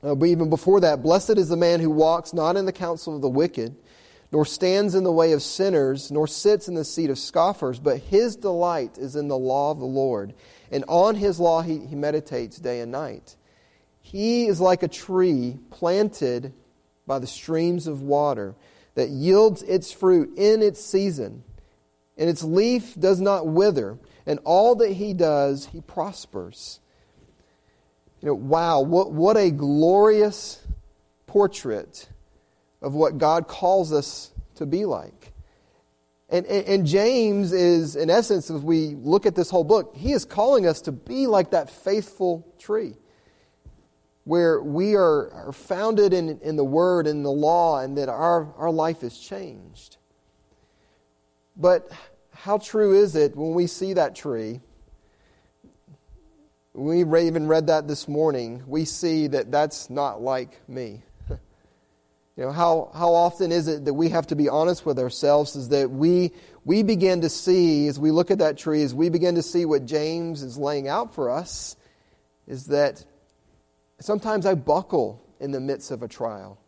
uh, 0.04 0.14
but 0.14 0.26
even 0.26 0.48
before 0.48 0.80
that, 0.80 1.02
blessed 1.02 1.36
is 1.36 1.48
the 1.48 1.56
man 1.56 1.80
who 1.80 1.90
walks 1.90 2.32
not 2.32 2.56
in 2.56 2.66
the 2.66 2.72
counsel 2.72 3.16
of 3.16 3.22
the 3.22 3.28
wicked 3.28 3.74
nor 4.32 4.44
stands 4.44 4.94
in 4.94 5.02
the 5.02 5.12
way 5.12 5.32
of 5.32 5.42
sinners, 5.42 6.10
nor 6.10 6.26
sits 6.26 6.68
in 6.68 6.74
the 6.74 6.84
seat 6.84 7.10
of 7.10 7.18
scoffers, 7.18 7.80
but 7.80 7.98
his 7.98 8.36
delight 8.36 8.96
is 8.96 9.16
in 9.16 9.28
the 9.28 9.38
law 9.38 9.72
of 9.72 9.80
the 9.80 9.86
Lord. 9.86 10.34
And 10.70 10.84
on 10.86 11.16
his 11.16 11.40
law 11.40 11.62
he, 11.62 11.78
he 11.78 11.96
meditates 11.96 12.58
day 12.58 12.80
and 12.80 12.92
night. 12.92 13.36
He 14.02 14.46
is 14.46 14.60
like 14.60 14.82
a 14.82 14.88
tree 14.88 15.58
planted 15.70 16.52
by 17.06 17.18
the 17.18 17.26
streams 17.26 17.86
of 17.86 18.02
water 18.02 18.54
that 18.94 19.08
yields 19.08 19.62
its 19.62 19.92
fruit 19.92 20.36
in 20.36 20.62
its 20.62 20.84
season, 20.84 21.42
and 22.16 22.28
its 22.28 22.42
leaf 22.42 22.94
does 22.98 23.20
not 23.20 23.46
wither, 23.46 23.98
and 24.26 24.38
all 24.44 24.74
that 24.76 24.92
he 24.92 25.14
does, 25.14 25.66
he 25.66 25.80
prospers. 25.80 26.80
You 28.20 28.28
know, 28.28 28.34
wow, 28.34 28.80
what, 28.82 29.12
what 29.12 29.36
a 29.36 29.50
glorious 29.50 30.62
portrait 31.26 32.08
of 32.82 32.94
what 32.94 33.18
God 33.18 33.48
calls 33.48 33.92
us 33.92 34.32
to 34.56 34.66
be 34.66 34.84
like. 34.84 35.32
And, 36.28 36.46
and, 36.46 36.66
and, 36.66 36.86
James 36.86 37.52
is, 37.52 37.96
in 37.96 38.08
essence, 38.08 38.50
as 38.50 38.62
we 38.62 38.94
look 38.94 39.26
at 39.26 39.34
this 39.34 39.50
whole 39.50 39.64
book, 39.64 39.96
he 39.96 40.12
is 40.12 40.24
calling 40.24 40.64
us 40.64 40.80
to 40.82 40.92
be 40.92 41.26
like 41.26 41.50
that 41.50 41.68
faithful 41.68 42.46
tree, 42.56 42.94
where 44.30 44.62
we 44.62 44.94
are, 44.94 45.28
are 45.32 45.52
founded 45.52 46.14
in, 46.14 46.38
in 46.40 46.54
the 46.54 46.62
Word 46.62 47.08
and 47.08 47.24
the 47.24 47.30
law, 47.32 47.80
and 47.80 47.98
that 47.98 48.08
our, 48.08 48.54
our 48.58 48.70
life 48.70 49.02
is 49.02 49.18
changed. 49.18 49.96
But 51.56 51.90
how 52.32 52.58
true 52.58 52.94
is 52.94 53.16
it 53.16 53.34
when 53.34 53.54
we 53.54 53.66
see 53.66 53.94
that 53.94 54.14
tree? 54.14 54.60
We 56.74 57.00
even 57.00 57.48
read 57.48 57.66
that 57.66 57.88
this 57.88 58.06
morning. 58.06 58.62
We 58.68 58.84
see 58.84 59.26
that 59.26 59.50
that's 59.50 59.90
not 59.90 60.22
like 60.22 60.60
me. 60.68 61.02
You 62.36 62.46
know, 62.46 62.52
how, 62.52 62.90
how 62.94 63.12
often 63.12 63.52
is 63.52 63.66
it 63.68 63.84
that 63.84 63.92
we 63.92 64.10
have 64.10 64.28
to 64.28 64.36
be 64.36 64.48
honest 64.48 64.86
with 64.86 64.98
ourselves 64.98 65.56
is 65.56 65.70
that 65.70 65.90
we, 65.90 66.30
we 66.64 66.82
begin 66.82 67.20
to 67.20 67.28
see, 67.28 67.86
as 67.88 67.98
we 67.98 68.12
look 68.12 68.30
at 68.30 68.38
that 68.38 68.56
tree, 68.56 68.82
as 68.82 68.94
we 68.94 69.10
begin 69.10 69.34
to 69.34 69.42
see 69.42 69.66
what 69.66 69.84
James 69.84 70.42
is 70.42 70.56
laying 70.56 70.88
out 70.88 71.14
for 71.14 71.28
us, 71.28 71.76
is 72.46 72.66
that 72.66 73.04
sometimes 74.00 74.46
I 74.46 74.54
buckle 74.54 75.22
in 75.38 75.50
the 75.50 75.60
midst 75.60 75.90
of 75.90 76.02
a 76.02 76.08
trial. 76.08 76.58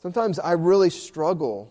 Sometimes 0.00 0.38
I 0.38 0.52
really 0.52 0.90
struggle. 0.90 1.70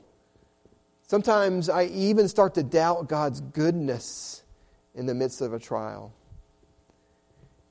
Sometimes 1.08 1.70
I 1.70 1.86
even 1.86 2.28
start 2.28 2.56
to 2.56 2.64
doubt 2.64 3.10
God's 3.10 3.42
goodness 3.42 4.44
in 4.96 5.06
the 5.06 5.16
midst 5.16 5.42
of 5.42 5.54
a 5.54 5.60
trial. 5.60 6.14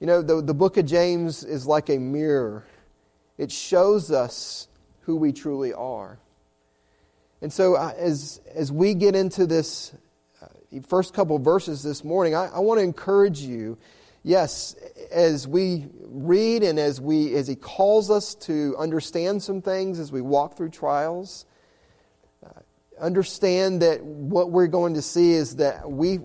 You 0.01 0.07
know, 0.07 0.23
the, 0.23 0.43
the 0.43 0.55
book 0.55 0.77
of 0.77 0.87
James 0.87 1.45
is 1.45 1.67
like 1.67 1.89
a 1.89 1.99
mirror, 1.99 2.67
it 3.37 3.53
shows 3.53 4.11
us 4.11 4.69
who 5.03 5.17
we 5.17 5.33
truly 5.33 5.73
are. 5.73 6.19
And 7.41 7.53
so, 7.53 7.77
as, 7.77 8.41
as 8.53 8.73
we 8.73 8.95
get 8.95 9.15
into 9.15 9.47
this 9.47 9.93
uh, 10.43 10.47
first 10.89 11.15
couple 11.15 11.39
verses 11.39 11.83
this 11.83 12.03
morning, 12.03 12.35
I, 12.35 12.47
I 12.47 12.59
want 12.59 12.79
to 12.79 12.85
encourage 12.85 13.41
you. 13.41 13.79
Yes, 14.29 14.77
as 15.11 15.49
we 15.49 15.87
read 16.03 16.63
and 16.63 16.79
as, 16.79 17.01
we, 17.01 17.35
as 17.35 17.49
He 17.49 17.57
calls 17.57 18.11
us 18.11 18.35
to 18.35 18.75
understand 18.77 19.43
some 19.43 19.63
things 19.63 19.99
as 19.99 20.13
we 20.13 20.21
walk 20.21 20.55
through 20.55 20.69
trials, 20.69 21.47
uh, 22.45 22.51
understand 23.01 23.81
that 23.81 24.05
what 24.05 24.51
we're 24.51 24.67
going 24.67 24.93
to 24.93 25.01
see 25.01 25.33
is 25.33 25.57
that 25.57 25.91
we, 25.91 26.19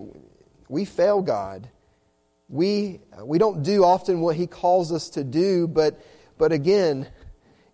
we 0.68 0.84
fail 0.84 1.22
God. 1.22 1.70
We, 2.50 3.00
we 3.22 3.38
don't 3.38 3.62
do 3.62 3.84
often 3.84 4.20
what 4.20 4.36
He 4.36 4.48
calls 4.48 4.92
us 4.92 5.08
to 5.08 5.24
do, 5.24 5.66
but, 5.66 5.98
but 6.36 6.52
again, 6.52 7.08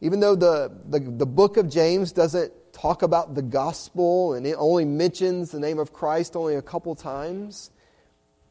even 0.01 0.21
though 0.21 0.37
the, 0.37 0.71
the, 0.91 1.01
the 1.01 1.27
book 1.27 1.57
of 1.57 1.69
James 1.69 2.13
doesn't 2.13 2.53
talk 2.73 3.03
about 3.03 3.35
the 3.35 3.43
gospel 3.43 4.35
and 4.35 4.47
it 4.47 4.55
only 4.57 4.85
mentions 4.85 5.51
the 5.51 5.59
name 5.59 5.81
of 5.81 5.93
Christ 5.93 6.37
only 6.37 6.55
a 6.55 6.63
couple 6.63 6.95
times, 6.95 7.73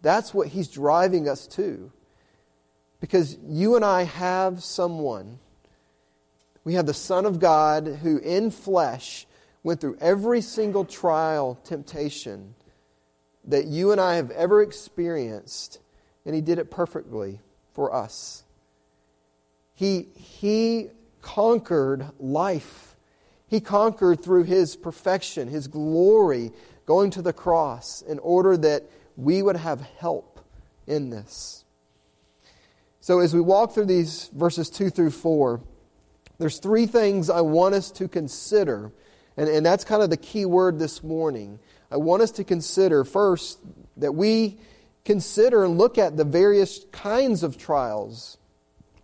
that's 0.01 0.33
what 0.33 0.47
he's 0.47 0.67
driving 0.67 1.27
us 1.27 1.47
to. 1.47 1.91
Because 2.99 3.37
you 3.43 3.75
and 3.75 3.85
I 3.85 4.03
have 4.03 4.63
someone. 4.63 5.39
We 6.63 6.73
have 6.73 6.85
the 6.85 6.93
Son 6.93 7.25
of 7.25 7.39
God 7.39 7.99
who, 8.01 8.17
in 8.17 8.51
flesh, 8.51 9.25
went 9.63 9.81
through 9.81 9.97
every 9.99 10.41
single 10.41 10.85
trial, 10.85 11.59
temptation 11.63 12.55
that 13.45 13.65
you 13.65 13.91
and 13.91 13.99
I 13.99 14.15
have 14.15 14.31
ever 14.31 14.61
experienced, 14.61 15.79
and 16.25 16.35
he 16.35 16.41
did 16.41 16.59
it 16.59 16.69
perfectly 16.69 17.39
for 17.73 17.93
us. 17.93 18.43
He, 19.73 20.07
he 20.15 20.89
conquered 21.21 22.05
life. 22.19 22.95
He 23.47 23.59
conquered 23.59 24.21
through 24.21 24.43
his 24.43 24.75
perfection, 24.75 25.47
his 25.47 25.67
glory, 25.67 26.51
going 26.85 27.11
to 27.11 27.21
the 27.21 27.33
cross 27.33 28.01
in 28.01 28.19
order 28.19 28.57
that 28.57 28.83
we 29.19 29.41
would 29.41 29.57
have 29.57 29.81
help 29.99 30.39
in 30.87 31.09
this. 31.09 31.65
So, 33.01 33.19
as 33.19 33.33
we 33.33 33.41
walk 33.41 33.73
through 33.73 33.85
these 33.85 34.29
verses 34.33 34.69
2 34.69 34.89
through 34.89 35.11
4, 35.11 35.61
there's 36.37 36.59
three 36.59 36.85
things 36.85 37.29
I 37.29 37.41
want 37.41 37.75
us 37.75 37.91
to 37.91 38.07
consider, 38.07 38.91
and, 39.35 39.49
and 39.49 39.65
that's 39.65 39.83
kind 39.83 40.01
of 40.01 40.09
the 40.09 40.17
key 40.17 40.45
word 40.45 40.79
this 40.79 41.03
morning. 41.03 41.59
I 41.91 41.97
want 41.97 42.21
us 42.21 42.31
to 42.31 42.43
consider 42.43 43.03
first 43.03 43.59
that 43.97 44.13
we 44.13 44.57
consider 45.03 45.65
and 45.65 45.77
look 45.77 45.97
at 45.97 46.17
the 46.17 46.23
various 46.23 46.85
kinds 46.91 47.43
of 47.43 47.57
trials 47.57 48.37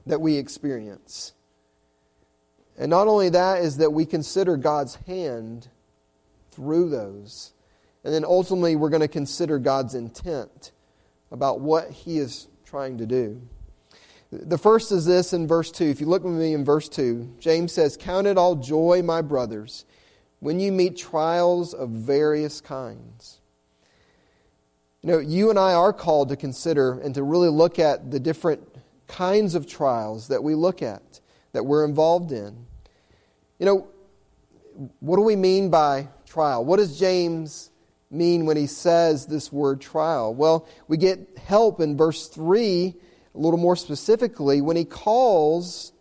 that 0.06 0.22
we 0.22 0.38
experience. 0.38 1.34
And 2.78 2.90
not 2.90 3.08
only 3.08 3.30
that, 3.30 3.62
is 3.62 3.78
that 3.78 3.92
we 3.92 4.06
consider 4.06 4.56
God's 4.56 4.96
hand 5.08 5.68
through 6.52 6.90
those. 6.90 7.52
And 8.06 8.14
then 8.14 8.24
ultimately, 8.24 8.76
we're 8.76 8.92
going 8.92 9.02
to 9.02 9.08
consider 9.08 9.58
God's 9.58 9.96
intent 9.96 10.72
about 11.32 11.60
what 11.60 11.90
He 11.90 12.20
is 12.20 12.48
trying 12.64 13.00
to 13.00 13.08
do. 13.08 13.42
The 14.32 14.60
first 14.60 14.92
is 14.92 15.06
this 15.06 15.34
in 15.34 15.48
verse 15.48 15.72
2. 15.72 15.86
If 15.86 16.02
you 16.02 16.06
look 16.06 16.24
with 16.24 16.36
me 16.36 16.54
in 16.54 16.64
verse 16.64 16.88
2, 16.88 17.38
James 17.40 17.74
says, 17.74 17.98
Count 17.98 18.28
it 18.28 18.38
all 18.38 18.56
joy, 18.56 19.02
my 19.04 19.24
brothers, 19.24 19.86
when 20.40 20.60
you 20.60 20.72
meet 20.72 20.98
trials 20.98 21.74
of 21.74 21.90
various 21.90 22.62
kinds. 22.62 23.40
You 25.02 25.12
know, 25.12 25.20
you 25.20 25.50
and 25.50 25.58
I 25.58 25.74
are 25.74 25.94
called 25.94 26.30
to 26.30 26.36
consider 26.36 27.00
and 27.00 27.16
to 27.16 27.24
really 27.24 27.50
look 27.50 27.80
at 27.80 28.12
the 28.12 28.20
different 28.20 28.62
kinds 29.08 29.56
of 29.56 29.66
trials 29.66 30.28
that 30.28 30.44
we 30.44 30.54
look 30.54 30.84
at 30.84 31.22
that 31.54 31.66
we're 31.66 31.86
involved 31.86 32.32
in. 32.32 32.68
You 33.58 33.66
know, 33.66 33.88
what 35.00 35.16
do 35.16 35.24
we 35.24 35.36
mean 35.36 35.72
by 35.72 36.10
trial? 36.28 36.64
What 36.64 36.78
does 36.78 37.00
James 37.00 37.72
mean 38.12 38.46
when 38.46 38.58
he 38.58 38.68
says 38.68 39.26
this 39.26 39.52
word 39.52 39.82
trial? 39.82 40.34
Well, 40.34 40.68
we 40.88 40.98
get 40.98 41.38
help 41.38 41.80
in 41.80 41.98
verse 41.98 42.28
3, 42.28 42.94
a 43.34 43.38
little 43.38 43.60
more 43.60 43.76
specifically, 43.76 44.62
when 44.62 44.78
he 44.78 44.86
calls 44.86 45.92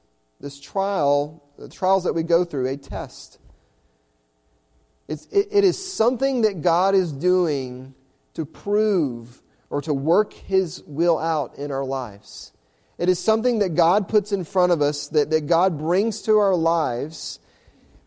this 0.41 0.61
trial, 0.61 1.43
the 1.59 1.69
trials 1.69 2.05
that 2.05 2.13
we 2.13 2.23
go 2.23 2.45
through, 2.45 2.69
a 2.69 2.77
test. 2.77 3.39
It's, 5.09 5.27
it, 5.27 5.49
it 5.51 5.65
is 5.65 5.95
something 5.95 6.43
that 6.43 6.63
God 6.63 6.95
is 6.95 7.13
doing 7.13 7.95
to 8.35 8.45
prove 8.45 9.43
or 9.71 9.81
to 9.83 9.95
work 9.95 10.33
His 10.33 10.83
will 10.87 11.19
out 11.19 11.57
in 11.57 11.71
our 11.71 11.85
lives. 11.85 12.53
It 12.97 13.09
is 13.09 13.19
something 13.19 13.59
that 13.59 13.75
God 13.75 14.09
puts 14.09 14.33
in 14.33 14.45
front 14.45 14.73
of 14.73 14.81
us, 14.81 15.09
that, 15.09 15.31
that 15.31 15.47
God 15.47 15.79
brings 15.79 16.23
to 16.23 16.39
our 16.39 16.55
lives, 16.55 17.41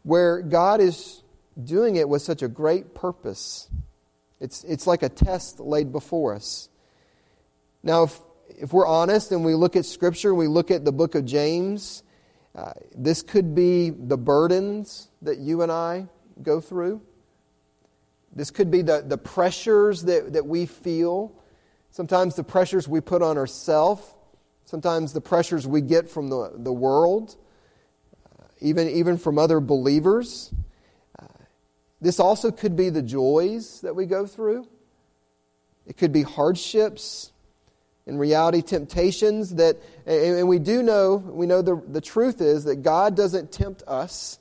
where 0.04 0.42
God 0.42 0.80
is 0.80 1.24
doing 1.62 1.98
it 1.98 2.08
with 2.08 2.22
such 2.22 2.42
a 2.42 2.48
great 2.48 2.96
purpose. 2.96 3.68
It's, 4.40 4.64
it's 4.64 4.86
like 4.86 5.04
a 5.04 5.10
test 5.10 5.60
laid 5.60 5.92
before 5.92 6.36
us. 6.36 6.70
Now, 7.84 8.04
if, 8.04 8.20
if 8.50 8.74
we're 8.74 8.88
honest 8.88 9.32
and 9.32 9.44
we 9.44 9.56
look 9.56 9.76
at 9.76 9.86
Scripture, 9.86 10.34
we 10.34 10.48
look 10.48 10.72
at 10.72 10.86
the 10.86 10.92
book 10.92 11.16
of 11.16 11.26
James, 11.26 12.04
uh, 12.56 12.74
this 12.96 13.22
could 13.22 13.56
be 13.56 13.90
the 13.90 14.18
burdens 14.18 15.10
that 15.22 15.38
you 15.38 15.62
and 15.62 15.72
I 15.72 16.08
go 16.42 16.60
through. 16.60 17.02
This 18.36 18.52
could 18.52 18.70
be 18.70 18.84
the, 18.84 19.04
the 19.06 19.18
pressures 19.18 20.04
that, 20.04 20.34
that 20.34 20.46
we 20.46 20.66
feel. 20.66 21.34
Sometimes 21.90 22.36
the 22.36 22.44
pressures 22.44 22.88
we 22.88 23.02
put 23.02 23.22
on 23.22 23.38
ourselves. 23.38 24.04
Sometimes 24.66 25.14
the 25.14 25.22
pressures 25.22 25.66
we 25.66 25.82
get 25.82 26.10
from 26.10 26.30
the, 26.30 26.52
the 26.56 26.74
world, 26.74 27.36
uh, 28.38 28.44
even, 28.60 28.90
even 28.90 29.18
from 29.18 29.40
other 29.40 29.60
believers. 29.60 30.54
This 32.00 32.20
also 32.20 32.52
could 32.52 32.76
be 32.76 32.90
the 32.90 33.02
joys 33.02 33.82
that 33.82 33.96
we 33.96 34.06
go 34.06 34.26
through. 34.26 34.68
It 35.86 35.98
could 35.98 36.12
be 36.12 36.24
hardships, 36.24 37.32
in 38.06 38.18
reality, 38.18 38.62
temptations 38.62 39.56
that, 39.56 39.78
and 40.06 40.48
we 40.48 40.60
do 40.60 40.84
know, 40.84 41.16
we 41.16 41.46
know 41.46 41.62
the, 41.62 41.82
the 41.88 42.02
truth 42.02 42.42
is 42.42 42.66
that 42.66 42.78
God 42.78 43.16
doesn't 43.16 43.52
tempt 43.52 43.84
us 43.88 44.40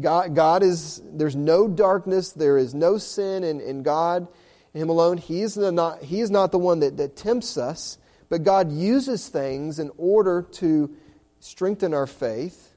God, 0.00 0.34
God 0.34 0.62
is, 0.62 1.00
there's 1.04 1.36
no 1.36 1.66
darkness, 1.66 2.32
there 2.32 2.58
is 2.58 2.74
no 2.74 2.98
sin 2.98 3.42
in, 3.42 3.60
in 3.60 3.82
God, 3.82 4.28
in 4.74 4.82
Him 4.82 4.90
alone. 4.90 5.16
He 5.16 5.40
is 5.42 5.56
not, 5.56 6.02
he 6.02 6.20
is 6.20 6.30
not 6.30 6.52
the 6.52 6.58
one 6.58 6.80
that, 6.80 6.96
that 6.98 7.16
tempts 7.16 7.56
us, 7.56 7.98
but 8.28 8.42
God 8.42 8.70
uses 8.70 9.28
things 9.28 9.78
in 9.78 9.90
order 9.96 10.42
to 10.52 10.94
strengthen 11.40 11.94
our 11.94 12.06
faith. 12.06 12.74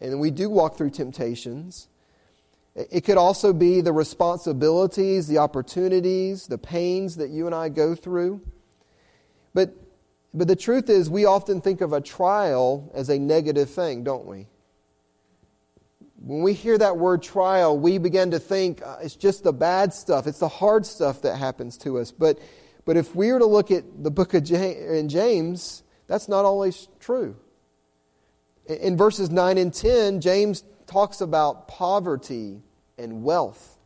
And 0.00 0.20
we 0.20 0.30
do 0.30 0.48
walk 0.48 0.78
through 0.78 0.90
temptations. 0.90 1.88
It 2.90 3.04
could 3.04 3.16
also 3.16 3.52
be 3.52 3.80
the 3.80 3.92
responsibilities, 3.92 5.26
the 5.26 5.38
opportunities, 5.38 6.46
the 6.46 6.58
pains 6.58 7.16
that 7.16 7.30
you 7.30 7.46
and 7.46 7.54
I 7.54 7.68
go 7.68 7.94
through. 7.94 8.40
But, 9.52 9.74
but 10.32 10.46
the 10.46 10.56
truth 10.56 10.88
is, 10.88 11.10
we 11.10 11.24
often 11.24 11.60
think 11.60 11.80
of 11.80 11.92
a 11.92 12.00
trial 12.00 12.90
as 12.94 13.08
a 13.08 13.18
negative 13.18 13.70
thing, 13.70 14.04
don't 14.04 14.26
we? 14.26 14.46
when 16.20 16.42
we 16.42 16.52
hear 16.52 16.76
that 16.76 16.96
word 16.96 17.22
trial, 17.22 17.78
we 17.78 17.98
begin 17.98 18.32
to 18.32 18.38
think 18.38 18.82
uh, 18.82 18.98
it's 19.00 19.16
just 19.16 19.44
the 19.44 19.52
bad 19.52 19.94
stuff, 19.94 20.26
it's 20.26 20.40
the 20.40 20.48
hard 20.48 20.84
stuff 20.84 21.22
that 21.22 21.36
happens 21.36 21.78
to 21.78 21.98
us. 21.98 22.10
But, 22.10 22.38
but 22.84 22.96
if 22.96 23.14
we 23.14 23.32
were 23.32 23.38
to 23.38 23.46
look 23.46 23.70
at 23.70 23.84
the 24.02 24.10
book 24.10 24.34
of 24.34 24.44
James, 24.44 25.12
James 25.12 25.82
that's 26.06 26.28
not 26.28 26.44
always 26.44 26.88
true. 27.00 27.36
In, 28.66 28.76
in 28.76 28.96
verses 28.96 29.30
9 29.30 29.58
and 29.58 29.72
10, 29.72 30.20
James 30.20 30.64
talks 30.86 31.20
about 31.20 31.68
poverty 31.68 32.62
and 32.98 33.22
wealth. 33.22 33.76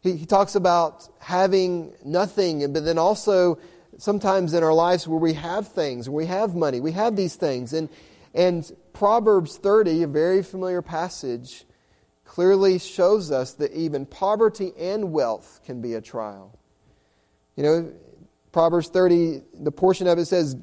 He, 0.00 0.16
he 0.16 0.26
talks 0.26 0.54
about 0.54 1.08
having 1.18 1.92
nothing, 2.04 2.72
but 2.72 2.84
then 2.84 2.98
also 2.98 3.58
sometimes 3.98 4.54
in 4.54 4.62
our 4.62 4.72
lives 4.72 5.06
where 5.06 5.18
we 5.18 5.34
have 5.34 5.68
things, 5.68 6.08
we 6.08 6.26
have 6.26 6.54
money, 6.54 6.80
we 6.80 6.92
have 6.92 7.16
these 7.16 7.34
things. 7.36 7.72
And, 7.72 7.88
and 8.34 8.70
Proverbs 8.92 9.56
30, 9.58 10.04
a 10.04 10.06
very 10.06 10.42
familiar 10.42 10.82
passage, 10.82 11.64
clearly 12.24 12.78
shows 12.78 13.30
us 13.30 13.54
that 13.54 13.72
even 13.72 14.06
poverty 14.06 14.72
and 14.78 15.12
wealth 15.12 15.60
can 15.64 15.80
be 15.80 15.94
a 15.94 16.00
trial. 16.00 16.58
You 17.56 17.62
know, 17.62 17.92
Proverbs 18.52 18.88
30, 18.88 19.42
the 19.60 19.72
portion 19.72 20.06
of 20.06 20.18
it 20.18 20.26
says, 20.26 20.56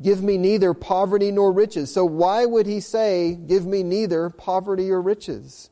Give 0.00 0.22
me 0.22 0.36
neither 0.38 0.74
poverty 0.74 1.30
nor 1.30 1.52
riches. 1.52 1.92
So, 1.92 2.04
why 2.04 2.44
would 2.44 2.66
he 2.66 2.80
say, 2.80 3.34
Give 3.34 3.66
me 3.66 3.82
neither 3.82 4.30
poverty 4.30 4.90
or 4.90 5.00
riches? 5.00 5.70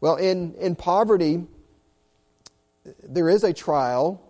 Well, 0.00 0.16
in, 0.16 0.54
in 0.54 0.76
poverty, 0.76 1.44
there 3.02 3.28
is 3.28 3.44
a 3.44 3.52
trial 3.52 4.22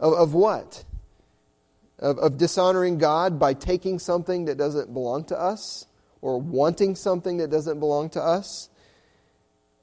of, 0.00 0.12
of 0.12 0.34
what? 0.34 0.84
of, 1.98 2.18
of 2.18 2.36
dishonoring 2.36 2.98
God 2.98 3.38
by 3.38 3.54
taking 3.54 3.98
something 3.98 4.46
that 4.46 4.58
doesn't 4.58 4.92
belong 4.92 5.24
to 5.24 5.38
us 5.38 5.86
or 6.20 6.38
wanting 6.38 6.94
something 6.94 7.38
that 7.38 7.50
doesn't 7.50 7.80
belong 7.80 8.10
to 8.10 8.22
us. 8.22 8.68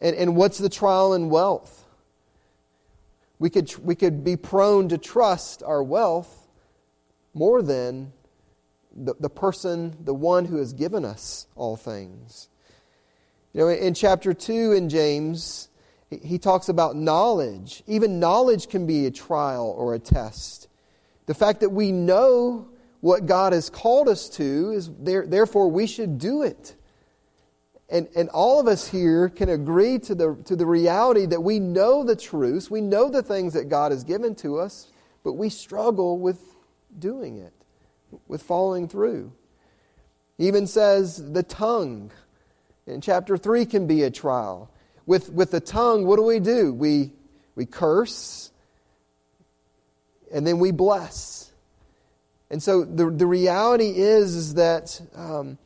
And, 0.02 0.16
and 0.16 0.36
what's 0.36 0.58
the 0.58 0.70
trial 0.70 1.14
in 1.14 1.30
wealth? 1.30 1.86
We 3.40 3.50
could, 3.50 3.76
we 3.84 3.96
could 3.96 4.24
be 4.24 4.36
prone 4.36 4.90
to 4.90 4.98
trust 4.98 5.64
our 5.64 5.84
wealth 5.84 6.48
more 7.34 7.62
than 7.62 8.14
the, 8.96 9.16
the 9.20 9.30
person, 9.30 9.98
the 10.04 10.14
one 10.14 10.46
who 10.46 10.58
has 10.58 10.74
given 10.74 11.04
us 11.04 11.48
all 11.56 11.76
things. 11.76 12.48
You 13.54 13.62
know, 13.62 13.68
in 13.70 13.94
chapter 13.94 14.34
2 14.34 14.72
in 14.72 14.90
James, 14.90 15.70
he 16.10 16.40
talks 16.40 16.70
about 16.70 16.96
knowledge. 16.96 17.84
Even 17.86 18.20
knowledge 18.20 18.68
can 18.68 18.88
be 18.88 19.06
a 19.06 19.12
trial 19.12 19.74
or 19.78 19.94
a 19.94 20.00
test. 20.00 20.68
The 21.28 21.36
fact 21.36 21.60
that 21.60 21.70
we 21.70 21.92
know 21.92 22.68
what 23.02 23.28
God 23.28 23.54
has 23.54 23.70
called 23.70 24.10
us 24.10 24.28
to 24.30 24.72
is 24.72 24.90
there, 25.00 25.28
therefore 25.28 25.70
we 25.70 25.86
should 25.86 26.18
do 26.18 26.42
it. 26.42 26.76
And, 27.90 28.08
and 28.16 28.28
all 28.30 28.60
of 28.60 28.68
us 28.68 28.88
here 28.88 29.30
can 29.30 29.50
agree 29.50 30.00
to 30.00 30.16
the, 30.16 30.36
to 30.46 30.56
the 30.56 30.66
reality 30.66 31.28
that 31.28 31.42
we 31.42 31.60
know 31.60 32.04
the 32.04 32.16
truths, 32.16 32.72
we 32.72 32.82
know 32.82 33.10
the 33.10 33.22
things 33.22 33.54
that 33.54 33.70
God 33.70 33.92
has 33.92 34.04
given 34.04 34.34
to 34.36 34.58
us, 34.58 34.92
but 35.24 35.34
we 35.34 35.50
struggle 35.50 36.18
with 36.18 36.42
doing 36.98 37.38
it, 37.38 37.54
with 38.28 38.42
following 38.42 38.88
through. 38.88 39.32
He 40.40 40.48
even 40.48 40.66
says 40.66 41.34
the 41.34 41.44
tongue 41.44 42.12
in 42.86 43.02
chapter 43.02 43.38
3 43.38 43.66
can 43.66 43.88
be 43.88 44.04
a 44.04 44.12
trial. 44.12 44.70
With, 45.06 45.30
with 45.30 45.52
the 45.52 45.60
tongue, 45.60 46.06
what 46.06 46.18
do 46.18 46.24
we 46.24 46.40
do? 46.40 46.74
We, 46.74 47.12
we 47.56 47.66
curse, 47.66 48.52
and 50.34 50.46
then 50.46 50.60
we 50.60 50.72
bless. 50.72 51.52
And 52.50 52.62
so 52.62 52.84
the, 52.84 53.10
the 53.10 53.26
reality 53.26 53.90
is, 53.90 54.36
is 54.36 54.54
that, 54.56 55.02
um, 55.16 55.58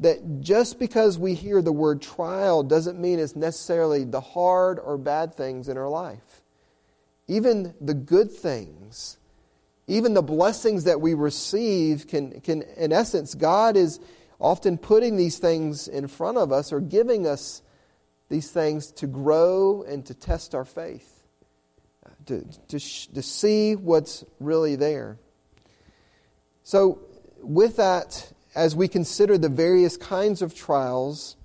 that 0.00 0.40
just 0.40 0.78
because 0.78 1.18
we 1.18 1.34
hear 1.34 1.62
the 1.62 1.72
word 1.72 2.02
trial 2.02 2.62
doesn't 2.62 3.00
mean 3.00 3.18
it's 3.18 3.36
necessarily 3.36 4.04
the 4.04 4.20
hard 4.20 4.78
or 4.78 4.98
bad 4.98 5.34
things 5.34 5.68
in 5.68 5.76
our 5.76 5.88
life. 5.88 6.42
Even 7.28 7.74
the 7.80 7.94
good 7.94 8.30
things, 8.30 9.18
even 9.88 10.14
the 10.14 10.22
blessings 10.22 10.84
that 10.84 11.00
we 11.00 11.14
receive 11.14 12.06
can, 12.06 12.40
can 12.40 12.62
in 12.76 12.92
essence, 12.92 13.34
God 13.34 13.76
is 13.76 13.98
often 14.40 14.78
putting 14.78 15.16
these 15.16 15.38
things 15.38 15.88
in 15.88 16.08
front 16.08 16.38
of 16.38 16.52
us 16.52 16.72
or 16.72 16.80
giving 16.80 17.26
us 17.26 17.62
these 18.28 18.50
things 18.50 18.90
to 18.92 19.06
grow 19.06 19.82
and 19.82 20.04
to 20.06 20.14
test 20.14 20.54
our 20.54 20.64
faith 20.64 21.16
to, 22.26 22.44
to, 22.68 22.78
to 23.14 23.22
see 23.22 23.74
what's 23.74 24.24
really 24.40 24.76
there. 24.76 25.18
So, 26.62 27.00
with 27.40 27.76
that, 27.76 28.32
as 28.54 28.74
we 28.74 28.88
consider 28.88 29.38
the 29.38 29.48
various 29.48 29.96
kinds 29.96 30.42
of 30.42 30.54
trials, 30.54 31.36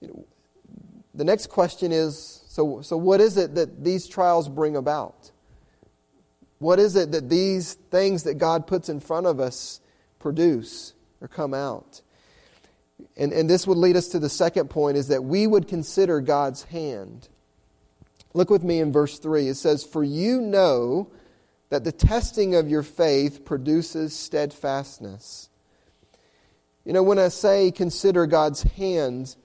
the 0.00 1.24
next 1.24 1.48
question 1.48 1.92
is 1.92 2.42
so, 2.46 2.80
so, 2.80 2.96
what 2.96 3.20
is 3.20 3.36
it 3.36 3.54
that 3.54 3.84
these 3.84 4.06
trials 4.06 4.48
bring 4.48 4.76
about? 4.76 5.30
What 6.58 6.78
is 6.78 6.96
it 6.96 7.12
that 7.12 7.28
these 7.28 7.74
things 7.74 8.24
that 8.24 8.34
God 8.34 8.66
puts 8.66 8.88
in 8.88 9.00
front 9.00 9.26
of 9.26 9.38
us 9.38 9.80
produce 10.18 10.94
or 11.20 11.28
come 11.28 11.54
out? 11.54 12.00
And, 13.16 13.32
and 13.32 13.48
this 13.48 13.66
would 13.66 13.78
lead 13.78 13.96
us 13.96 14.08
to 14.08 14.18
the 14.18 14.28
second 14.28 14.70
point 14.70 14.96
is 14.96 15.08
that 15.08 15.24
we 15.24 15.46
would 15.46 15.68
consider 15.68 16.20
God's 16.20 16.64
hand. 16.64 17.28
Look 18.34 18.50
with 18.50 18.62
me 18.62 18.80
in 18.80 18.92
verse 18.92 19.18
3. 19.18 19.48
It 19.48 19.54
says, 19.54 19.84
For 19.84 20.04
you 20.04 20.40
know 20.40 21.10
that 21.70 21.84
the 21.84 21.92
testing 21.92 22.54
of 22.54 22.68
your 22.68 22.82
faith 22.82 23.44
produces 23.44 24.16
steadfastness. 24.16 25.48
You 26.84 26.92
know, 26.92 27.02
when 27.02 27.18
I 27.18 27.28
say 27.28 27.70
consider 27.70 28.26
God's 28.26 28.62
hand, 28.62 29.36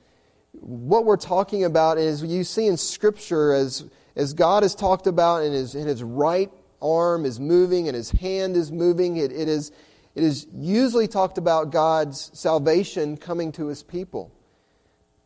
what 0.51 1.05
we're 1.05 1.17
talking 1.17 1.63
about 1.63 1.97
is 1.97 2.23
you 2.23 2.43
see 2.43 2.67
in 2.67 2.77
Scripture 2.77 3.53
as, 3.53 3.85
as 4.15 4.33
God 4.33 4.63
is 4.63 4.75
talked 4.75 5.07
about 5.07 5.43
and 5.43 5.53
his, 5.53 5.73
his 5.73 6.03
right 6.03 6.51
arm 6.81 7.25
is 7.25 7.39
moving 7.39 7.87
and 7.87 7.95
his 7.95 8.11
hand 8.11 8.55
is 8.55 8.71
moving, 8.71 9.17
it, 9.17 9.31
it, 9.31 9.49
is, 9.49 9.71
it 10.15 10.23
is 10.23 10.47
usually 10.53 11.07
talked 11.07 11.37
about 11.37 11.71
God's 11.71 12.29
salvation 12.33 13.17
coming 13.17 13.51
to 13.53 13.67
his 13.67 13.81
people. 13.83 14.31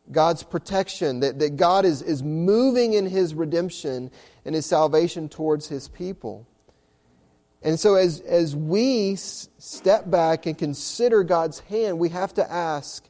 God's 0.09 0.43
protection, 0.43 1.19
that, 1.19 1.39
that 1.39 1.57
God 1.57 1.83
is, 1.83 2.01
is 2.01 2.23
moving 2.23 2.93
in 2.93 3.05
his 3.05 3.33
redemption 3.33 4.09
and 4.45 4.55
his 4.55 4.65
salvation 4.65 5.27
towards 5.27 5.67
his 5.67 5.89
people. 5.89 6.47
And 7.61 7.79
so, 7.79 7.95
as, 7.95 8.21
as 8.21 8.55
we 8.55 9.15
step 9.15 10.09
back 10.09 10.45
and 10.45 10.57
consider 10.57 11.23
God's 11.23 11.59
hand, 11.59 11.99
we 11.99 12.09
have 12.09 12.33
to 12.35 12.49
ask, 12.49 13.05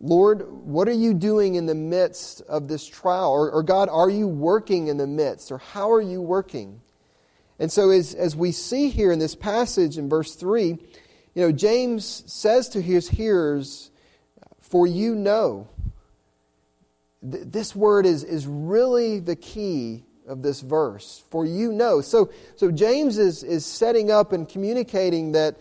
Lord, 0.00 0.46
what 0.48 0.86
are 0.86 0.92
you 0.92 1.14
doing 1.14 1.56
in 1.56 1.66
the 1.66 1.74
midst 1.74 2.42
of 2.42 2.68
this 2.68 2.86
trial? 2.86 3.32
Or, 3.32 3.50
or, 3.50 3.62
God, 3.64 3.88
are 3.88 4.10
you 4.10 4.28
working 4.28 4.86
in 4.86 4.96
the 4.96 5.06
midst? 5.06 5.50
Or 5.50 5.58
how 5.58 5.90
are 5.90 6.00
you 6.00 6.22
working? 6.22 6.80
And 7.58 7.72
so, 7.72 7.90
as, 7.90 8.14
as 8.14 8.36
we 8.36 8.52
see 8.52 8.88
here 8.88 9.10
in 9.10 9.18
this 9.18 9.34
passage 9.34 9.98
in 9.98 10.08
verse 10.08 10.34
3, 10.34 10.78
you 11.34 11.42
know, 11.42 11.52
James 11.52 12.24
says 12.26 12.68
to 12.70 12.80
his 12.80 13.08
hearers, 13.08 13.90
For 14.60 14.86
you 14.86 15.14
know. 15.14 15.68
This 17.20 17.74
word 17.74 18.06
is, 18.06 18.22
is 18.22 18.46
really 18.46 19.18
the 19.18 19.34
key 19.34 20.04
of 20.28 20.42
this 20.42 20.60
verse. 20.60 21.24
For 21.30 21.44
you 21.44 21.72
know. 21.72 22.00
So, 22.00 22.30
so 22.56 22.70
James 22.70 23.18
is, 23.18 23.42
is 23.42 23.66
setting 23.66 24.10
up 24.10 24.32
and 24.32 24.48
communicating 24.48 25.32
that, 25.32 25.56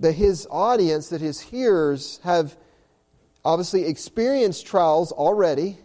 that 0.00 0.12
his 0.12 0.46
audience, 0.50 1.10
that 1.10 1.20
his 1.20 1.40
hearers, 1.40 2.20
have 2.24 2.56
obviously 3.44 3.84
experienced 3.84 4.66
trials 4.66 5.12
already, 5.12 5.78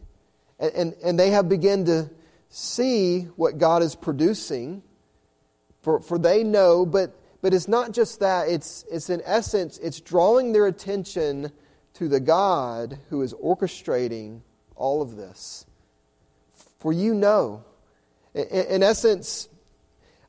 and, 0.58 0.74
and, 0.74 0.94
and 1.04 1.20
they 1.20 1.32
have 1.32 1.50
begun 1.50 1.86
to 1.86 2.10
see 2.50 3.22
what 3.36 3.58
God 3.58 3.84
is 3.84 3.96
producing. 3.96 4.84
For, 5.82 6.00
for 6.00 6.20
they 6.20 6.44
know, 6.44 6.86
but, 6.86 7.16
but 7.42 7.54
it's 7.54 7.68
not 7.68 7.92
just 7.92 8.20
that, 8.20 8.50
it's, 8.50 8.86
it's 8.92 9.10
in 9.10 9.22
essence, 9.26 9.78
it's 9.80 10.00
drawing 10.00 10.54
their 10.54 10.68
attention 10.68 11.52
to 11.96 12.08
the 12.08 12.20
God 12.20 13.00
who 13.10 13.22
is 13.22 13.34
orchestrating 13.34 14.42
all 14.76 15.02
of 15.02 15.16
this. 15.16 15.66
For 16.80 16.94
you 16.94 17.14
know. 17.14 17.64
In, 18.34 18.46
in 18.48 18.84
essence, 18.84 19.50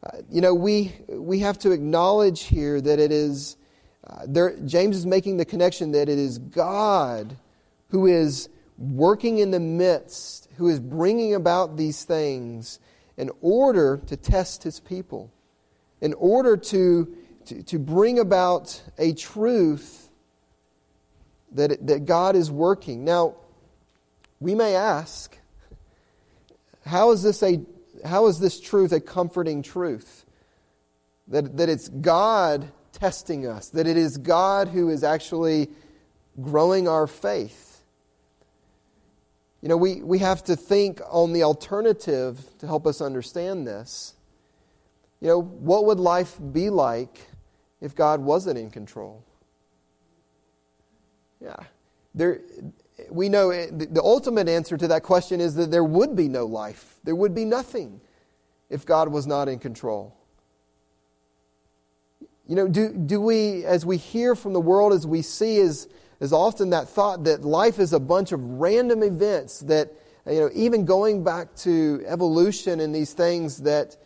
uh, 0.03 0.19
you 0.31 0.41
know, 0.41 0.55
we, 0.55 0.93
we 1.09 1.41
have 1.41 1.59
to 1.61 1.71
acknowledge 1.71 2.43
here 2.43 2.81
that 2.81 2.99
it 2.99 3.13
is, 3.13 3.57
uh, 4.07 4.23
there, 4.27 4.57
James 4.65 4.97
is 4.97 5.07
making 5.07 5.37
the 5.37 5.45
connection 5.45 5.93
that 5.93 6.09
it 6.09 6.19
is 6.19 6.39
God 6.39 7.37
who 7.91 8.07
is 8.07 8.49
working 8.79 9.39
in 9.39 9.51
the 9.51 9.61
midst, 9.61 10.49
who 10.57 10.69
is 10.69 10.81
bringing 10.81 11.35
about 11.35 11.77
these 11.77 12.05
things 12.05 12.81
in 13.17 13.31
order 13.43 13.99
to 14.07 14.17
test 14.17 14.63
his 14.63 14.81
people 14.81 15.31
in 16.03 16.13
order 16.15 16.57
to, 16.57 17.17
to, 17.47 17.63
to 17.63 17.79
bring 17.79 18.19
about 18.19 18.83
a 18.99 19.15
truth 19.15 20.11
that, 21.53 21.87
that 21.87 22.05
God 22.05 22.35
is 22.37 22.51
working. 22.51 23.05
Now, 23.05 23.37
we 24.41 24.55
may 24.55 24.75
ask, 24.75 25.39
how 26.85 27.13
is 27.13 27.23
this, 27.23 27.43
a, 27.43 27.61
how 28.05 28.27
is 28.27 28.41
this 28.41 28.61
truth 28.61 28.93
a 28.93 29.01
comforting 29.01 29.63
truth? 29.63 30.27
That, 31.29 31.57
that 31.57 31.69
it's 31.69 31.89
God 31.89 32.71
testing 32.91 33.47
us, 33.47 33.69
that 33.71 33.87
it 33.87 33.97
is 33.97 34.19
God 34.19 34.69
who 34.69 34.89
is 34.89 35.05
actually 35.05 35.71
growing 36.41 36.89
our 36.89 37.07
faith. 37.07 37.81
You 39.61 39.69
know, 39.69 39.77
we, 39.77 40.03
we 40.03 40.19
have 40.19 40.43
to 40.45 40.57
think 40.57 41.01
on 41.09 41.33
the 41.33 41.45
alternative 41.45 42.45
to 42.59 42.67
help 42.67 42.89
us 42.89 43.01
understand 43.01 43.69
this. 43.69 44.15
You 45.23 45.29
know, 45.29 45.41
what 45.41 45.85
would 45.85 46.01
life 46.01 46.37
be 46.51 46.69
like 46.69 47.21
if 47.81 47.95
God 47.95 48.21
wasn't 48.21 48.59
in 48.59 48.73
control? 48.73 49.25
Yeah. 51.41 51.55
There, 52.13 52.41
we 53.09 53.29
know 53.29 53.51
eh, 53.51 53.69
the 53.71 54.03
ultimate 54.03 54.49
answer 54.49 54.77
to 54.77 54.89
that 54.89 55.05
question 55.05 55.41
is 55.41 55.55
that 55.55 55.71
there 55.71 55.85
would 55.85 56.17
be 56.17 56.29
no 56.29 56.45
life. 56.45 56.97
There 57.05 57.15
would 57.15 57.37
be 57.37 57.45
nothing 57.45 58.01
if 58.69 58.85
God 58.85 59.11
was 59.11 59.29
not 59.29 59.49
in 59.49 59.61
control. 59.61 60.13
You 62.49 62.57
know, 62.57 62.67
do, 62.67 62.93
do 62.93 63.21
we, 63.21 63.65
as 63.65 63.87
we 63.87 63.99
hear 63.99 64.35
from 64.35 64.53
the 64.53 64.61
world, 64.61 64.93
as 64.93 65.07
we 65.07 65.23
see, 65.23 65.59
is, 65.59 65.87
is 66.19 66.33
often 66.33 66.71
that 66.71 66.89
thought 66.89 67.23
that 67.25 67.45
life 67.45 67.79
is 67.79 67.93
a 67.93 68.01
bunch 68.01 68.33
of 68.33 68.43
random 68.43 69.05
events 69.05 69.61
that, 69.61 69.93
you 70.27 70.41
know, 70.41 70.51
even 70.53 70.85
going 70.85 71.23
back 71.23 71.55
to 71.59 72.03
evolution 72.09 72.81
and 72.81 72.93
these 72.93 73.13
things 73.13 73.59
that 73.59 73.97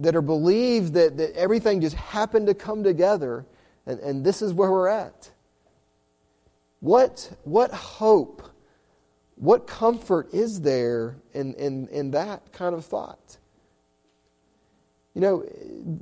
that 0.00 0.16
are 0.16 0.22
believed 0.22 0.94
that, 0.94 1.16
that 1.16 1.34
everything 1.34 1.80
just 1.80 1.96
happened 1.96 2.46
to 2.46 2.54
come 2.54 2.82
together 2.82 3.46
and, 3.86 4.00
and 4.00 4.24
this 4.24 4.42
is 4.42 4.52
where 4.52 4.70
we're 4.70 4.88
at. 4.88 5.30
What, 6.80 7.32
what 7.44 7.70
hope, 7.72 8.42
what 9.36 9.66
comfort 9.66 10.34
is 10.34 10.60
there 10.60 11.16
in, 11.32 11.54
in, 11.54 11.88
in 11.88 12.10
that 12.10 12.52
kind 12.52 12.74
of 12.74 12.84
thought? 12.84 13.38
You 15.14 15.22
know, 15.22 15.44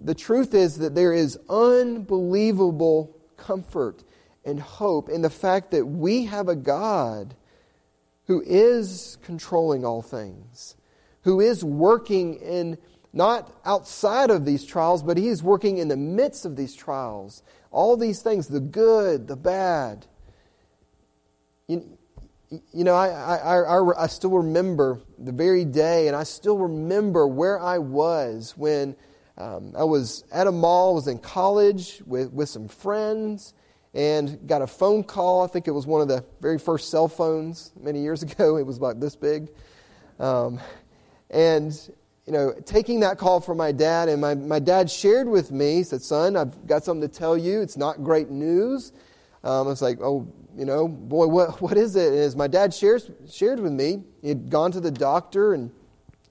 the 0.02 0.14
truth 0.14 0.54
is 0.54 0.78
that 0.78 0.94
there 0.94 1.12
is 1.12 1.38
unbelievable 1.48 3.16
comfort 3.36 4.02
and 4.44 4.58
hope 4.58 5.08
in 5.08 5.22
the 5.22 5.30
fact 5.30 5.70
that 5.70 5.86
we 5.86 6.24
have 6.24 6.48
a 6.48 6.56
God 6.56 7.34
who 8.26 8.42
is 8.44 9.18
controlling 9.22 9.84
all 9.84 10.02
things, 10.02 10.74
who 11.22 11.40
is 11.40 11.62
working 11.62 12.34
in 12.34 12.76
not 13.14 13.52
outside 13.64 14.30
of 14.30 14.44
these 14.44 14.64
trials, 14.64 15.02
but 15.02 15.16
He 15.16 15.28
is 15.28 15.42
working 15.42 15.78
in 15.78 15.88
the 15.88 15.96
midst 15.96 16.44
of 16.44 16.56
these 16.56 16.74
trials. 16.74 17.42
All 17.70 17.96
these 17.96 18.20
things, 18.20 18.48
the 18.48 18.60
good, 18.60 19.28
the 19.28 19.36
bad. 19.36 20.06
You, 21.68 21.96
you 22.72 22.84
know, 22.84 22.94
I, 22.94 23.08
I, 23.08 23.56
I, 23.60 24.04
I 24.04 24.06
still 24.08 24.30
remember 24.30 25.00
the 25.18 25.32
very 25.32 25.64
day, 25.64 26.08
and 26.08 26.16
I 26.16 26.24
still 26.24 26.58
remember 26.58 27.26
where 27.26 27.58
I 27.60 27.78
was 27.78 28.54
when 28.56 28.96
um, 29.38 29.72
I 29.76 29.84
was 29.84 30.24
at 30.32 30.46
a 30.46 30.52
mall, 30.52 30.92
I 30.92 30.94
was 30.94 31.08
in 31.08 31.18
college 31.18 32.02
with, 32.06 32.32
with 32.32 32.48
some 32.48 32.68
friends, 32.68 33.54
and 33.94 34.46
got 34.46 34.62
a 34.62 34.66
phone 34.66 35.04
call. 35.04 35.42
I 35.42 35.46
think 35.46 35.68
it 35.68 35.72
was 35.72 35.86
one 35.86 36.00
of 36.00 36.08
the 36.08 36.24
very 36.40 36.58
first 36.58 36.90
cell 36.90 37.08
phones 37.08 37.72
many 37.80 38.00
years 38.00 38.22
ago. 38.24 38.56
It 38.56 38.66
was 38.66 38.76
about 38.76 39.00
this 39.00 39.16
big. 39.16 39.48
Um, 40.18 40.60
and 41.30 41.76
you 42.26 42.32
know, 42.32 42.54
taking 42.64 43.00
that 43.00 43.18
call 43.18 43.40
from 43.40 43.58
my 43.58 43.70
dad, 43.72 44.08
and 44.08 44.20
my, 44.20 44.34
my 44.34 44.58
dad 44.58 44.90
shared 44.90 45.28
with 45.28 45.52
me, 45.52 45.76
he 45.76 45.82
said, 45.82 46.02
Son, 46.02 46.36
I've 46.36 46.66
got 46.66 46.84
something 46.84 47.06
to 47.06 47.14
tell 47.14 47.36
you. 47.36 47.60
It's 47.60 47.76
not 47.76 48.02
great 48.02 48.30
news. 48.30 48.92
Um, 49.42 49.66
I 49.66 49.70
was 49.70 49.82
like, 49.82 49.98
Oh, 50.00 50.26
you 50.56 50.64
know, 50.64 50.88
boy, 50.88 51.26
what, 51.26 51.60
what 51.60 51.76
is 51.76 51.96
it? 51.96 52.08
And 52.08 52.18
as 52.18 52.34
my 52.34 52.46
dad 52.46 52.72
shares, 52.72 53.10
shared 53.30 53.60
with 53.60 53.72
me, 53.72 54.02
he 54.22 54.28
had 54.28 54.50
gone 54.50 54.72
to 54.72 54.80
the 54.80 54.90
doctor 54.90 55.52
and 55.52 55.70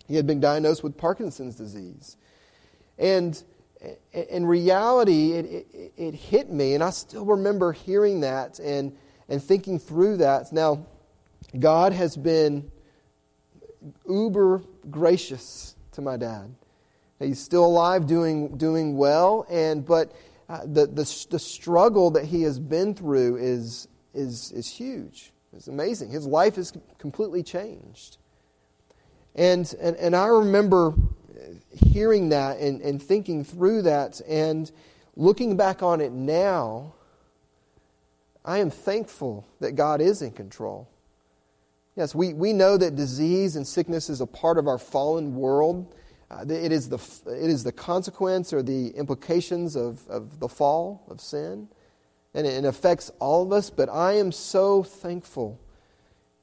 he 0.08 0.16
had 0.16 0.26
been 0.26 0.40
diagnosed 0.40 0.84
with 0.84 0.98
Parkinson's 0.98 1.56
disease. 1.56 2.18
And 2.98 3.42
in 4.12 4.46
reality, 4.46 5.34
it, 5.34 5.46
it, 5.46 5.94
it 5.98 6.14
hit 6.14 6.52
me, 6.52 6.74
and 6.74 6.84
I 6.84 6.90
still 6.92 7.26
remember 7.26 7.72
hearing 7.74 8.22
that 8.22 8.60
and, 8.60 8.96
and 9.28 9.44
thinking 9.44 9.80
through 9.80 10.18
that. 10.18 10.54
Now, 10.54 10.86
God 11.58 11.94
has 11.94 12.16
been 12.16 12.72
uber 14.08 14.62
gracious 14.90 15.73
to 15.94 16.02
my 16.02 16.18
dad. 16.18 16.54
He's 17.20 17.40
still 17.40 17.66
alive, 17.66 18.08
doing, 18.08 18.58
doing 18.58 18.98
well, 18.98 19.46
and, 19.50 19.86
but 19.86 20.14
uh, 20.50 20.62
the, 20.66 20.88
the, 20.88 21.26
the 21.30 21.40
struggle 21.40 22.12
that 22.12 22.26
he 22.26 22.44
has 22.44 22.60
been 22.60 22.94
through 22.94 23.38
is, 23.38 23.88
is, 24.14 24.52
is 24.52 24.68
huge. 24.68 25.32
It's 25.56 25.68
amazing. 25.68 26.10
His 26.10 26.26
life 26.26 26.58
is 26.58 26.74
completely 26.98 27.44
changed. 27.44 28.18
And, 29.36 29.74
and, 29.80 29.96
and 29.98 30.16
I 30.16 30.28
remember 30.28 30.94
hearing 31.72 32.30
that 32.30 32.60
and, 32.60 32.82
and 32.82 33.02
thinking 33.02 33.44
through 33.44 33.84
that 33.84 34.22
and 34.28 34.72
looking 35.16 35.56
back 35.56 35.82
on 35.84 36.02
it 36.02 36.12
now, 36.12 36.94
I 38.46 38.60
am 38.60 38.70
thankful 38.70 39.48
that 39.60 39.74
God 39.74 40.02
is 40.02 40.22
in 40.22 40.32
control. 40.32 40.90
Yes, 41.96 42.16
we, 42.16 42.34
we 42.34 42.54
know 42.54 42.76
that 42.78 42.96
disease 42.96 43.56
and 43.56 43.68
sickness 43.68 44.10
is 44.10 44.20
a 44.20 44.26
part 44.26 44.58
of 44.58 44.68
our 44.68 44.80
fallen 44.80 45.36
world. 45.36 45.94
Uh, 46.32 46.42
it, 46.50 46.72
is 46.72 46.90
the, 46.90 46.98
it 47.28 47.50
is 47.50 47.64
the 47.64 47.72
consequence 47.72 48.52
or 48.52 48.64
the 48.64 48.88
implications 48.90 49.76
of, 49.76 50.08
of 50.08 50.40
the 50.40 50.50
fall, 50.50 51.04
of 51.08 51.22
sin. 51.22 51.68
And 52.34 52.48
it 52.48 52.66
affects 52.66 53.12
all 53.20 53.44
of 53.44 53.52
us, 53.52 53.70
but 53.70 53.90
I 53.90 54.14
am 54.14 54.32
so 54.32 54.82
thankful 54.82 55.60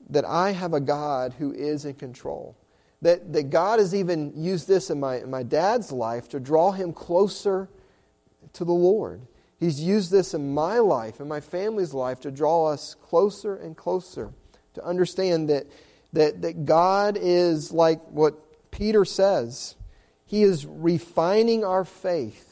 that 0.08 0.24
I 0.24 0.52
have 0.52 0.72
a 0.72 0.80
God 0.80 1.34
who 1.36 1.52
is 1.52 1.84
in 1.84 1.94
control. 1.94 2.56
That, 3.02 3.32
that 3.32 3.50
God 3.50 3.80
has 3.80 3.92
even 3.92 4.32
used 4.36 4.68
this 4.68 4.88
in 4.90 5.00
my, 5.00 5.16
in 5.16 5.30
my 5.30 5.42
dad's 5.42 5.90
life 5.90 6.28
to 6.28 6.38
draw 6.38 6.70
him 6.70 6.92
closer 6.92 7.68
to 8.52 8.64
the 8.64 8.72
Lord. 8.72 9.22
He's 9.58 9.80
used 9.80 10.12
this 10.12 10.32
in 10.32 10.54
my 10.54 10.78
life, 10.78 11.18
in 11.18 11.26
my 11.26 11.40
family's 11.40 11.92
life, 11.92 12.20
to 12.20 12.30
draw 12.30 12.66
us 12.66 12.94
closer 12.94 13.56
and 13.56 13.76
closer 13.76 14.32
to 14.74 14.84
understand 14.84 15.48
that, 15.48 15.66
that, 16.12 16.42
that 16.42 16.64
God 16.64 17.18
is 17.20 17.72
like 17.72 18.00
what 18.08 18.70
Peter 18.70 19.04
says. 19.04 19.76
He 20.26 20.42
is 20.42 20.66
refining 20.66 21.64
our 21.64 21.84
faith. 21.84 22.46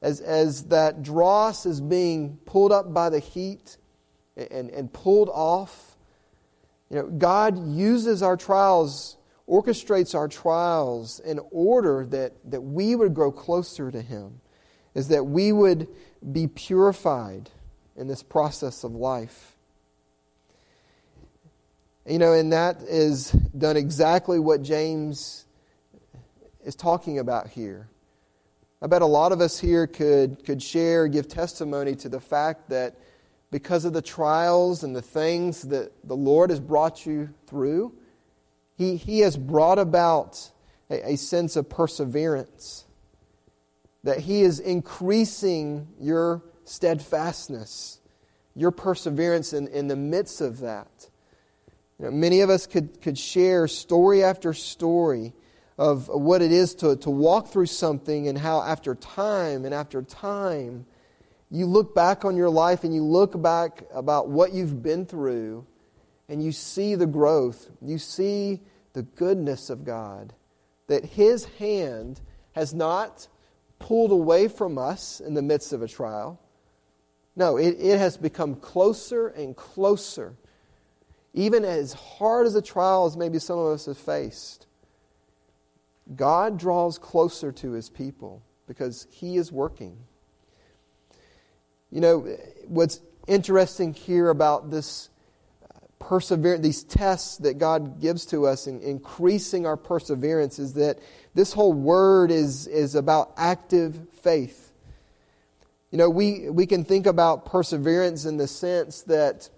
As, 0.00 0.20
as 0.20 0.64
that 0.66 1.02
dross 1.02 1.66
is 1.66 1.80
being 1.80 2.38
pulled 2.44 2.70
up 2.70 2.94
by 2.94 3.10
the 3.10 3.18
heat 3.18 3.76
and, 4.36 4.70
and 4.70 4.92
pulled 4.92 5.28
off, 5.28 5.96
you 6.88 6.96
know, 6.96 7.06
God 7.08 7.58
uses 7.68 8.22
our 8.22 8.36
trials, 8.36 9.16
orchestrates 9.48 10.14
our 10.14 10.28
trials 10.28 11.20
in 11.20 11.40
order 11.50 12.06
that, 12.06 12.32
that 12.50 12.60
we 12.60 12.94
would 12.94 13.12
grow 13.12 13.30
closer 13.30 13.90
to 13.90 14.00
Him, 14.00 14.40
is 14.94 15.08
that 15.08 15.24
we 15.24 15.52
would 15.52 15.88
be 16.32 16.46
purified 16.46 17.50
in 17.96 18.06
this 18.06 18.22
process 18.22 18.84
of 18.84 18.94
life. 18.94 19.57
You 22.08 22.18
know, 22.18 22.32
and 22.32 22.54
that 22.54 22.80
is 22.84 23.32
done 23.32 23.76
exactly 23.76 24.38
what 24.38 24.62
James 24.62 25.44
is 26.64 26.74
talking 26.74 27.18
about 27.18 27.48
here. 27.48 27.90
I 28.80 28.86
bet 28.86 29.02
a 29.02 29.06
lot 29.06 29.30
of 29.30 29.42
us 29.42 29.58
here 29.58 29.86
could, 29.86 30.42
could 30.46 30.62
share, 30.62 31.06
give 31.06 31.28
testimony 31.28 31.94
to 31.96 32.08
the 32.08 32.18
fact 32.18 32.70
that 32.70 32.96
because 33.50 33.84
of 33.84 33.92
the 33.92 34.00
trials 34.00 34.84
and 34.84 34.96
the 34.96 35.02
things 35.02 35.62
that 35.68 35.92
the 36.02 36.16
Lord 36.16 36.48
has 36.48 36.60
brought 36.60 37.04
you 37.04 37.28
through, 37.46 37.92
He, 38.74 38.96
he 38.96 39.20
has 39.20 39.36
brought 39.36 39.78
about 39.78 40.50
a, 40.88 41.12
a 41.12 41.16
sense 41.16 41.56
of 41.56 41.68
perseverance, 41.68 42.86
that 44.04 44.20
He 44.20 44.40
is 44.40 44.60
increasing 44.60 45.88
your 46.00 46.42
steadfastness, 46.64 48.00
your 48.54 48.70
perseverance 48.70 49.52
in, 49.52 49.68
in 49.68 49.88
the 49.88 49.96
midst 49.96 50.40
of 50.40 50.60
that. 50.60 51.10
You 51.98 52.06
know, 52.06 52.10
many 52.12 52.40
of 52.40 52.50
us 52.50 52.66
could, 52.66 53.00
could 53.00 53.18
share 53.18 53.66
story 53.68 54.22
after 54.22 54.54
story 54.54 55.32
of 55.76 56.08
what 56.08 56.42
it 56.42 56.52
is 56.52 56.74
to, 56.76 56.96
to 56.96 57.10
walk 57.10 57.48
through 57.48 57.66
something 57.66 58.28
and 58.28 58.36
how 58.36 58.62
after 58.62 58.94
time 58.94 59.64
and 59.64 59.74
after 59.74 60.02
time 60.02 60.86
you 61.50 61.66
look 61.66 61.94
back 61.94 62.24
on 62.24 62.36
your 62.36 62.50
life 62.50 62.84
and 62.84 62.94
you 62.94 63.02
look 63.02 63.40
back 63.40 63.84
about 63.92 64.28
what 64.28 64.52
you've 64.52 64.82
been 64.82 65.06
through 65.06 65.66
and 66.28 66.42
you 66.42 66.52
see 66.52 66.94
the 66.94 67.06
growth. 67.06 67.70
You 67.80 67.98
see 67.98 68.60
the 68.92 69.02
goodness 69.02 69.70
of 69.70 69.84
God. 69.84 70.34
That 70.88 71.04
His 71.04 71.44
hand 71.58 72.20
has 72.52 72.74
not 72.74 73.28
pulled 73.78 74.10
away 74.10 74.48
from 74.48 74.78
us 74.78 75.20
in 75.20 75.34
the 75.34 75.42
midst 75.42 75.72
of 75.72 75.82
a 75.82 75.88
trial. 75.88 76.40
No, 77.36 77.56
it, 77.56 77.76
it 77.78 77.98
has 77.98 78.16
become 78.16 78.56
closer 78.56 79.28
and 79.28 79.56
closer. 79.56 80.34
Even 81.34 81.64
as 81.64 81.92
hard 81.92 82.46
as 82.46 82.54
the 82.54 82.62
trials 82.62 83.16
maybe 83.16 83.38
some 83.38 83.58
of 83.58 83.66
us 83.66 83.86
have 83.86 83.98
faced, 83.98 84.66
God 86.16 86.58
draws 86.58 86.98
closer 86.98 87.52
to 87.52 87.72
His 87.72 87.90
people 87.90 88.42
because 88.66 89.06
He 89.10 89.36
is 89.36 89.52
working. 89.52 89.96
You 91.90 92.00
know, 92.00 92.36
what's 92.66 93.00
interesting 93.26 93.94
here 93.94 94.30
about 94.30 94.70
this 94.70 95.10
uh, 95.64 95.78
perseverance, 95.98 96.62
these 96.62 96.82
tests 96.82 97.38
that 97.38 97.58
God 97.58 98.00
gives 98.00 98.26
to 98.26 98.46
us 98.46 98.66
in 98.66 98.80
increasing 98.80 99.66
our 99.66 99.76
perseverance 99.76 100.58
is 100.58 100.74
that 100.74 100.98
this 101.34 101.52
whole 101.52 101.72
word 101.72 102.30
is, 102.30 102.66
is 102.66 102.94
about 102.94 103.32
active 103.36 104.08
faith. 104.22 104.72
You 105.90 105.98
know, 105.98 106.10
we, 106.10 106.50
we 106.50 106.66
can 106.66 106.84
think 106.84 107.06
about 107.06 107.46
perseverance 107.46 108.26
in 108.26 108.36
the 108.36 108.48
sense 108.48 109.02
that, 109.02 109.48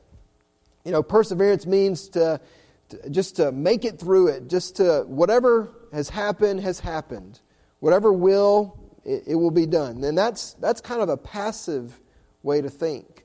you 0.84 0.92
know, 0.92 1.02
perseverance 1.02 1.66
means 1.66 2.08
to, 2.10 2.40
to 2.88 3.10
just 3.10 3.36
to 3.36 3.52
make 3.52 3.84
it 3.84 3.98
through 3.98 4.28
it, 4.28 4.48
just 4.48 4.76
to, 4.76 5.04
whatever 5.06 5.74
has 5.92 6.08
happened, 6.08 6.60
has 6.60 6.80
happened. 6.80 7.40
Whatever 7.80 8.12
will, 8.12 8.78
it, 9.04 9.24
it 9.28 9.34
will 9.34 9.50
be 9.50 9.66
done. 9.66 10.02
And 10.04 10.16
that's, 10.16 10.54
that's 10.54 10.80
kind 10.80 11.00
of 11.00 11.08
a 11.08 11.16
passive 11.16 12.00
way 12.42 12.60
to 12.60 12.70
think 12.70 13.24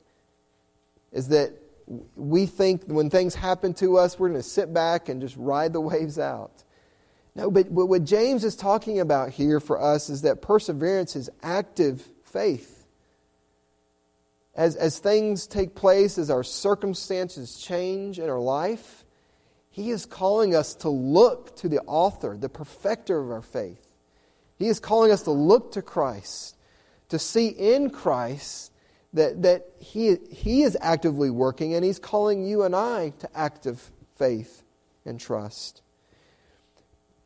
is 1.12 1.30
that 1.30 1.54
we 2.16 2.46
think 2.46 2.84
when 2.88 3.10
things 3.10 3.34
happen 3.36 3.74
to 3.76 3.98
us, 3.98 4.20
we're 4.20 4.28
going 4.28 4.40
to 4.40 4.48
sit 4.48 4.74
back 4.74 5.08
and 5.08 5.22
just 5.22 5.38
ride 5.38 5.72
the 5.72 5.80
waves 5.80 6.20
out. 6.20 6.64
No, 7.36 7.52
but 7.52 7.70
what 7.70 8.04
James 8.04 8.44
is 8.44 8.56
talking 8.56 9.00
about 9.00 9.30
here 9.30 9.60
for 9.60 9.82
us 9.82 10.10
is 10.10 10.22
that 10.22 10.42
perseverance 10.42 11.16
is 11.16 11.30
active 11.44 12.10
faith. 12.24 12.75
As, 14.56 14.76
as 14.76 15.00
things 15.00 15.48
take 15.48 15.76
place, 15.76 16.18
as 16.18 16.30
our 16.30 16.44
circumstances 16.44 17.58
change 17.58 18.20
in 18.20 18.30
our 18.30 18.40
life, 18.40 19.04
he 19.70 19.90
is 19.90 20.06
calling 20.06 20.56
us 20.56 20.76
to 20.76 20.90
look 20.90 21.56
to 21.58 21.68
the 21.68 21.82
author, 21.82 22.38
the 22.38 22.48
perfecter 22.48 23.20
of 23.20 23.30
our 23.32 23.42
faith. 23.42 23.92
He 24.58 24.68
is 24.68 24.80
calling 24.80 25.12
us 25.12 25.24
to 25.24 25.32
look 25.32 25.74
to 25.74 25.82
Christ, 25.82 26.56
to 27.10 27.20
see 27.20 27.48
in 27.48 27.90
Christ 27.90 28.72
that, 29.16 29.42
that 29.42 29.66
he, 29.80 30.18
he 30.30 30.64
is 30.64 30.78
actively 30.80 31.30
working, 31.30 31.74
and 31.74 31.84
He's 31.84 32.00
calling 32.00 32.46
you 32.46 32.64
and 32.64 32.76
I 32.76 33.10
to 33.20 33.30
active 33.38 33.92
faith 34.16 34.64
and 35.06 35.20
trust. 35.20 35.82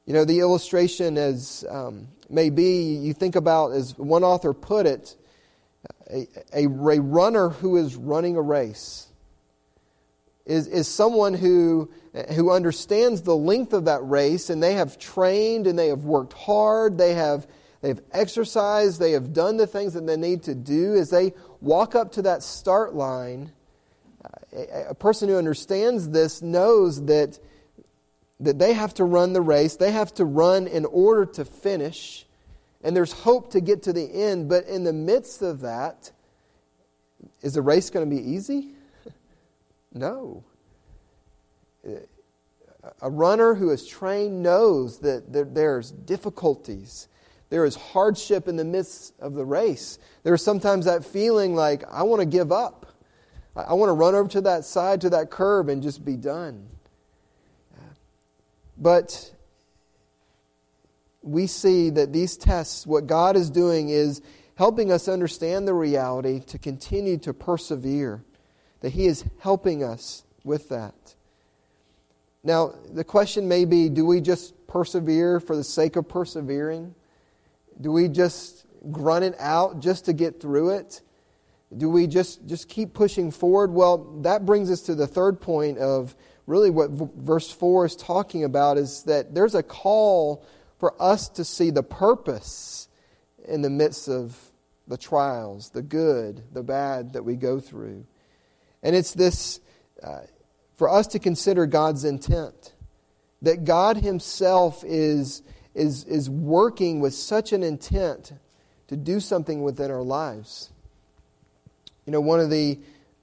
You 0.05 0.13
know, 0.13 0.25
the 0.25 0.39
illustration 0.39 1.17
as 1.19 1.63
um, 1.69 2.07
may 2.29 2.49
be, 2.49 2.95
you 2.95 3.13
think 3.13 3.35
about, 3.35 3.73
as 3.73 3.95
one 3.97 4.23
author 4.23 4.53
put 4.53 4.87
it, 4.87 5.15
a, 6.09 6.27
a, 6.53 6.67
runner 6.67 7.49
who 7.49 7.77
is 7.77 7.95
running 7.95 8.35
a 8.35 8.41
race 8.41 9.09
is, 10.49 10.67
is 10.67 10.87
someone 10.87 11.35
who, 11.35 11.89
who 12.35 12.51
understands 12.51 13.21
the 13.21 13.35
length 13.35 13.71
of 13.71 13.85
that 13.85 14.01
race 14.01 14.49
and 14.49 14.61
they 14.61 14.73
have 14.73 14.97
trained 14.97 15.67
and 15.67 15.77
they 15.77 15.89
have 15.89 16.05
worked 16.05 16.33
hard, 16.33 16.97
they 16.97 17.13
have, 17.13 17.47
they 17.81 17.89
have 17.89 18.01
exercised, 18.11 18.99
they 18.99 19.11
have 19.11 19.31
done 19.31 19.57
the 19.57 19.67
things 19.67 19.93
that 19.93 20.07
they 20.07 20.17
need 20.17 20.43
to 20.43 20.55
do. 20.55 20.95
As 20.95 21.11
they 21.11 21.33
walk 21.61 21.93
up 21.93 22.11
to 22.13 22.23
that 22.23 22.41
start 22.41 22.95
line, 22.95 23.51
a, 24.51 24.89
a 24.89 24.95
person 24.95 25.29
who 25.29 25.37
understands 25.37 26.09
this 26.09 26.41
knows 26.41 27.05
that, 27.05 27.37
that 28.39 28.57
they 28.57 28.73
have 28.73 28.95
to 28.95 29.03
run 29.03 29.33
the 29.33 29.41
race, 29.41 29.75
they 29.75 29.91
have 29.91 30.13
to 30.15 30.25
run 30.25 30.65
in 30.65 30.85
order 30.85 31.27
to 31.27 31.45
finish, 31.45 32.25
and 32.83 32.95
there's 32.95 33.11
hope 33.11 33.51
to 33.51 33.61
get 33.61 33.83
to 33.83 33.93
the 33.93 34.03
end. 34.03 34.49
But 34.49 34.65
in 34.67 34.83
the 34.83 34.93
midst 34.93 35.41
of 35.41 35.61
that, 35.61 36.11
is 37.41 37.53
the 37.53 37.61
race 37.61 37.89
going 37.89 38.09
to 38.09 38.15
be 38.15 38.21
easy? 38.21 38.71
no. 39.93 40.43
A 43.01 43.09
runner 43.09 43.55
who 43.55 43.69
is 43.71 43.85
trained 43.87 44.41
knows 44.41 44.99
that 44.99 45.53
there's 45.53 45.91
difficulties 45.91 47.07
there 47.49 47.65
is 47.65 47.75
hardship 47.75 48.47
in 48.47 48.55
the 48.55 48.63
midst 48.63 49.13
of 49.19 49.33
the 49.33 49.45
race. 49.45 49.97
There 50.23 50.33
is 50.33 50.43
sometimes 50.43 50.85
that 50.85 51.03
feeling 51.03 51.55
like, 51.55 51.83
I 51.89 52.03
want 52.03 52.21
to 52.21 52.25
give 52.25 52.51
up. 52.51 52.85
I 53.55 53.73
want 53.73 53.89
to 53.89 53.93
run 53.93 54.15
over 54.15 54.29
to 54.29 54.41
that 54.41 54.65
side, 54.65 55.01
to 55.01 55.09
that 55.09 55.31
curb, 55.31 55.67
and 55.67 55.81
just 55.81 56.05
be 56.05 56.15
done. 56.15 56.67
But 58.77 59.33
we 61.21 61.47
see 61.47 61.89
that 61.89 62.13
these 62.13 62.37
tests, 62.37 62.87
what 62.87 63.07
God 63.07 63.35
is 63.35 63.49
doing 63.49 63.89
is 63.89 64.21
helping 64.55 64.91
us 64.91 65.07
understand 65.07 65.67
the 65.67 65.73
reality 65.73 66.39
to 66.41 66.57
continue 66.57 67.17
to 67.17 67.33
persevere, 67.33 68.23
that 68.81 68.91
He 68.91 69.05
is 69.05 69.25
helping 69.39 69.83
us 69.83 70.23
with 70.43 70.69
that. 70.69 71.15
Now, 72.43 72.73
the 72.91 73.03
question 73.03 73.47
may 73.47 73.65
be 73.65 73.89
do 73.89 74.05
we 74.05 74.21
just 74.21 74.55
persevere 74.67 75.39
for 75.39 75.55
the 75.55 75.63
sake 75.63 75.95
of 75.95 76.07
persevering? 76.07 76.95
Do 77.81 77.91
we 77.91 78.07
just 78.07 78.65
grunt 78.91 79.25
it 79.25 79.35
out 79.39 79.81
just 79.81 80.05
to 80.05 80.13
get 80.13 80.39
through 80.39 80.71
it? 80.71 81.01
Do 81.75 81.89
we 81.89 82.07
just, 82.07 82.47
just 82.47 82.67
keep 82.67 82.93
pushing 82.93 83.29
forward? 83.31 83.71
Well, 83.71 83.97
that 84.21 84.45
brings 84.45 84.71
us 84.71 84.81
to 84.83 84.95
the 84.95 85.07
third 85.07 85.39
point 85.39 85.77
of 85.77 86.15
really 86.47 86.69
what 86.69 86.89
verse 86.89 87.51
4 87.51 87.85
is 87.85 87.95
talking 87.95 88.43
about 88.43 88.77
is 88.77 89.03
that 89.03 89.35
there's 89.35 89.53
a 89.53 89.61
call 89.61 90.43
for 90.79 90.99
us 91.01 91.29
to 91.29 91.45
see 91.45 91.69
the 91.69 91.83
purpose 91.83 92.87
in 93.47 93.61
the 93.61 93.69
midst 93.69 94.07
of 94.07 94.37
the 94.87 94.97
trials, 94.97 95.69
the 95.69 95.81
good, 95.81 96.43
the 96.53 96.63
bad 96.63 97.13
that 97.13 97.23
we 97.23 97.35
go 97.35 97.59
through. 97.59 98.05
And 98.81 98.95
it's 98.95 99.13
this 99.13 99.59
uh, 100.01 100.21
for 100.77 100.89
us 100.89 101.07
to 101.07 101.19
consider 101.19 101.65
God's 101.65 102.05
intent. 102.05 102.73
That 103.41 103.63
God 103.65 103.97
Himself 103.97 104.83
is 104.85 105.43
is, 105.75 106.03
is 106.05 106.29
working 106.29 106.99
with 106.99 107.13
such 107.13 107.53
an 107.53 107.63
intent 107.63 108.33
to 108.87 108.97
do 108.97 109.19
something 109.19 109.63
within 109.63 109.91
our 109.91 110.01
lives. 110.01 110.71
You 112.05 112.11
know, 112.11 112.21
one 112.21 112.39
of 112.39 112.49
the 112.49 112.79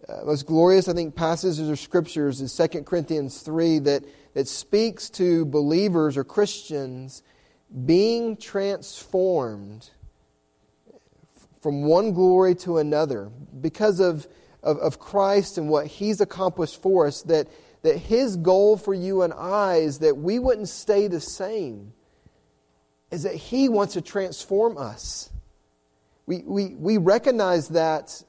uh, 0.08 0.24
most 0.24 0.46
glorious, 0.46 0.88
I 0.88 0.92
think, 0.92 1.16
passages 1.16 1.68
of 1.68 1.78
scriptures 1.78 2.40
is 2.40 2.56
2 2.56 2.82
Corinthians 2.82 3.42
3 3.42 3.80
that, 3.80 4.04
that 4.34 4.46
speaks 4.46 5.10
to 5.10 5.44
believers 5.44 6.16
or 6.16 6.24
Christians 6.24 7.22
being 7.84 8.36
transformed 8.36 9.90
from 11.60 11.82
one 11.82 12.12
glory 12.12 12.54
to 12.54 12.78
another 12.78 13.30
because 13.60 13.98
of, 14.00 14.26
of, 14.62 14.78
of 14.78 14.98
Christ 14.98 15.58
and 15.58 15.68
what 15.68 15.86
He's 15.86 16.20
accomplished 16.20 16.80
for 16.80 17.06
us, 17.06 17.22
that, 17.22 17.48
that 17.82 17.96
His 17.96 18.36
goal 18.36 18.76
for 18.76 18.94
you 18.94 19.22
and 19.22 19.32
I 19.32 19.76
is 19.76 19.98
that 19.98 20.16
we 20.16 20.38
wouldn't 20.38 20.68
stay 20.68 21.08
the 21.08 21.20
same 21.20 21.92
is 23.10 23.22
that 23.22 23.34
He 23.34 23.68
wants 23.68 23.94
to 23.94 24.00
transform 24.00 24.78
us. 24.78 25.30
We, 26.26 26.42
we, 26.44 26.74
we 26.74 26.98
recognize 26.98 27.68
that 27.68 28.22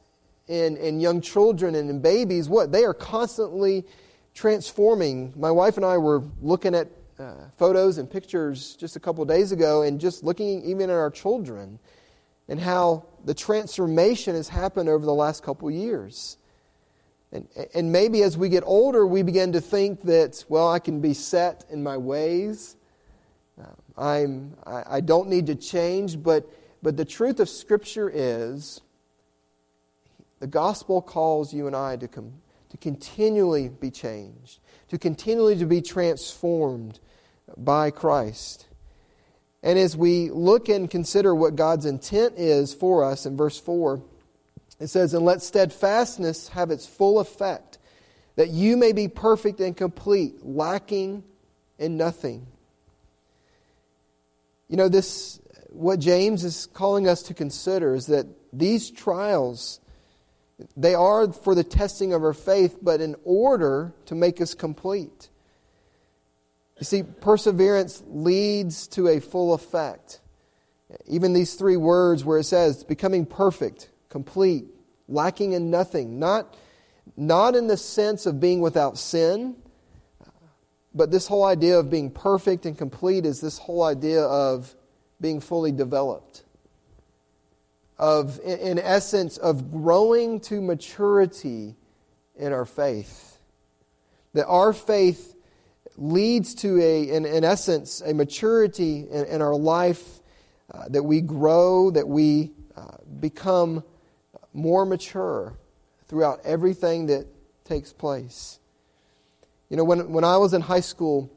in, 0.47 0.78
in 0.78 1.00
young 1.00 1.21
children 1.21 1.76
and 1.76 1.89
in 1.89 2.00
babies. 2.00 2.47
What? 2.47 2.71
They 2.71 2.86
are 2.86 2.93
constantly 2.93 3.86
transforming. 4.34 5.34
My 5.36 5.52
wife 5.52 5.78
and 5.78 5.86
I 5.86 5.97
were 5.97 6.23
looking 6.41 6.73
at 6.73 6.88
uh, 7.19 7.34
photos 7.58 7.97
and 7.97 8.10
pictures 8.10 8.75
just 8.75 8.95
a 8.95 8.99
couple 8.99 9.23
days 9.25 9.51
ago 9.51 9.82
and 9.82 9.99
just 9.99 10.23
looking 10.23 10.63
even 10.63 10.89
at 10.89 10.95
our 10.95 11.10
children 11.10 11.80
and 12.47 12.60
how 12.60 13.06
the 13.25 13.34
transformation 13.34 14.36
has 14.36 14.49
happened 14.49 14.89
over 14.89 15.06
the 15.06 15.13
last 15.13 15.43
couple 15.43 15.69
years. 15.69 16.38
And, 17.32 17.47
and 17.73 17.91
maybe 17.91 18.23
as 18.23 18.38
we 18.38 18.49
get 18.49 18.63
older, 18.65 19.06
we 19.06 19.21
begin 19.23 19.51
to 19.53 19.62
think 19.62 20.03
that, 20.03 20.45
well, 20.47 20.69
I 20.69 20.80
can 20.80 21.01
be 21.01 21.13
set 21.13 21.65
in 21.69 21.84
my 21.84 21.97
ways 21.97 22.75
Uh, 23.60 23.65
I'm, 23.97 24.56
I, 24.65 24.97
I 24.97 25.01
don't 25.01 25.30
need 25.30 25.47
to 25.47 25.56
change, 25.56 26.21
but, 26.21 26.45
but 26.84 26.95
the 26.95 27.06
truth 27.06 27.39
of 27.39 27.49
Scripture 27.49 28.12
is 28.13 28.82
the 30.39 30.47
gospel 30.47 31.01
calls 31.01 31.53
you 31.53 31.65
and 31.65 31.75
I 31.75 31.97
to, 31.97 32.08
com- 32.08 32.41
to 32.69 32.77
continually 32.77 33.69
be 33.69 33.89
changed, 33.89 34.60
to 34.89 34.97
continually 34.97 35.56
to 35.58 35.65
be 35.65 35.82
transformed 35.82 36.99
by 37.55 37.91
Christ. 37.91 38.67
And 39.63 39.77
as 39.77 39.97
we 39.97 40.29
look 40.29 40.69
and 40.69 40.89
consider 40.89 41.33
what 41.33 41.55
God's 41.55 41.86
intent 41.86 42.36
is 42.38 42.73
for 42.73 43.03
us 43.03 43.25
in 43.25 43.36
verse 43.36 43.60
4, 43.60 44.01
it 44.79 44.88
says, 44.88 45.13
And 45.13 45.25
let 45.25 45.41
steadfastness 45.41 46.49
have 46.49 46.71
its 46.71 46.86
full 46.86 47.19
effect, 47.19 47.77
that 48.36 48.49
you 48.49 48.77
may 48.77 48.91
be 48.91 49.07
perfect 49.07 49.60
and 49.60 49.75
complete, 49.75 50.45
lacking 50.45 51.23
in 51.79 51.97
nothing. 51.97 52.47
You 54.67 54.77
know, 54.77 54.89
this, 54.89 55.39
what 55.69 55.99
James 55.99 56.43
is 56.43 56.67
calling 56.67 57.07
us 57.07 57.23
to 57.23 57.33
consider 57.33 57.95
is 57.95 58.07
that 58.07 58.27
these 58.53 58.91
trials, 58.91 59.79
they 60.75 60.93
are 60.93 61.31
for 61.31 61.55
the 61.55 61.63
testing 61.63 62.13
of 62.13 62.23
our 62.23 62.33
faith, 62.33 62.77
but 62.81 63.01
in 63.01 63.15
order 63.23 63.93
to 64.05 64.15
make 64.15 64.39
us 64.41 64.53
complete. 64.53 65.29
You 66.80 66.86
see, 66.86 67.04
perseverance 67.04 68.04
leads 68.08 68.88
to 68.90 69.08
a 69.08 69.20
full 69.20 69.54
effect. 69.54 70.20
Even 71.08 71.34
these 71.34 71.56
three 71.56 71.78
words 71.78 72.24
where 72.24 72.38
it 72.40 72.44
says 72.44 72.84
becoming 72.84 73.26
perfect, 73.26 73.90
complete, 74.10 74.66
lacking 75.08 75.54
in 75.54 75.72
nothing, 75.72 76.20
not, 76.20 76.56
not 77.16 77.56
in 77.56 77.68
the 77.68 77.78
sense 77.78 78.26
of 78.26 78.40
being 78.40 78.62
without 78.62 78.98
sin, 78.98 79.56
but 80.94 81.12
this 81.12 81.28
whole 81.28 81.46
idea 81.46 81.80
of 81.80 81.90
being 81.90 82.10
perfect 82.10 82.66
and 82.66 82.78
complete 82.78 83.26
is 83.26 83.42
this 83.42 83.58
whole 83.58 83.84
idea 83.84 84.24
of 84.24 84.76
being 85.20 85.40
fully 85.40 85.72
developed. 85.72 86.44
Of, 88.00 88.40
in 88.40 88.78
essence, 88.78 89.38
of 89.38 89.72
growing 89.72 90.40
to 90.42 90.62
maturity 90.62 91.76
in 92.36 92.54
our 92.54 92.66
faith. 92.66 93.40
That 94.34 94.46
our 94.46 94.74
faith 94.74 95.34
leads 95.97 96.53
to 96.55 96.79
a, 96.79 97.10
in, 97.10 97.25
in 97.25 97.43
essence, 97.43 98.01
a 98.01 98.13
maturity 98.13 99.07
in, 99.10 99.25
in 99.25 99.41
our 99.41 99.55
life, 99.55 100.19
uh, 100.73 100.88
that 100.89 101.03
we 101.03 101.21
grow, 101.21 101.89
that 101.91 102.07
we 102.07 102.51
uh, 102.75 102.97
become 103.19 103.83
more 104.53 104.86
mature 104.86 105.57
throughout 106.07 106.39
everything 106.43 107.07
that 107.07 107.25
takes 107.63 107.93
place. 107.93 108.60
You 109.69 109.77
know, 109.77 109.83
when, 109.83 110.12
when 110.12 110.23
I 110.23 110.38
was 110.38 110.53
in 110.53 110.62
high 110.62 110.81
school 110.81 111.31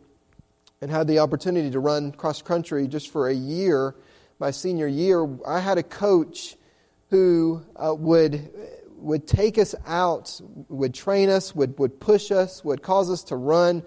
and 0.80 0.90
had 0.90 1.06
the 1.06 1.18
opportunity 1.18 1.70
to 1.70 1.80
run 1.80 2.12
cross 2.12 2.42
country 2.42 2.86
just 2.86 3.10
for 3.10 3.28
a 3.28 3.34
year, 3.34 3.94
my 4.38 4.50
senior 4.50 4.86
year, 4.86 5.28
I 5.46 5.60
had 5.60 5.78
a 5.78 5.82
coach 5.82 6.56
who 7.10 7.62
uh, 7.76 7.94
would, 7.94 8.50
would 8.96 9.26
take 9.26 9.58
us 9.58 9.74
out, 9.86 10.40
would 10.68 10.94
train 10.94 11.28
us, 11.28 11.54
would, 11.54 11.78
would 11.78 12.00
push 12.00 12.30
us, 12.30 12.64
would 12.64 12.82
cause 12.82 13.10
us 13.10 13.24
to 13.24 13.36
run 13.36 13.82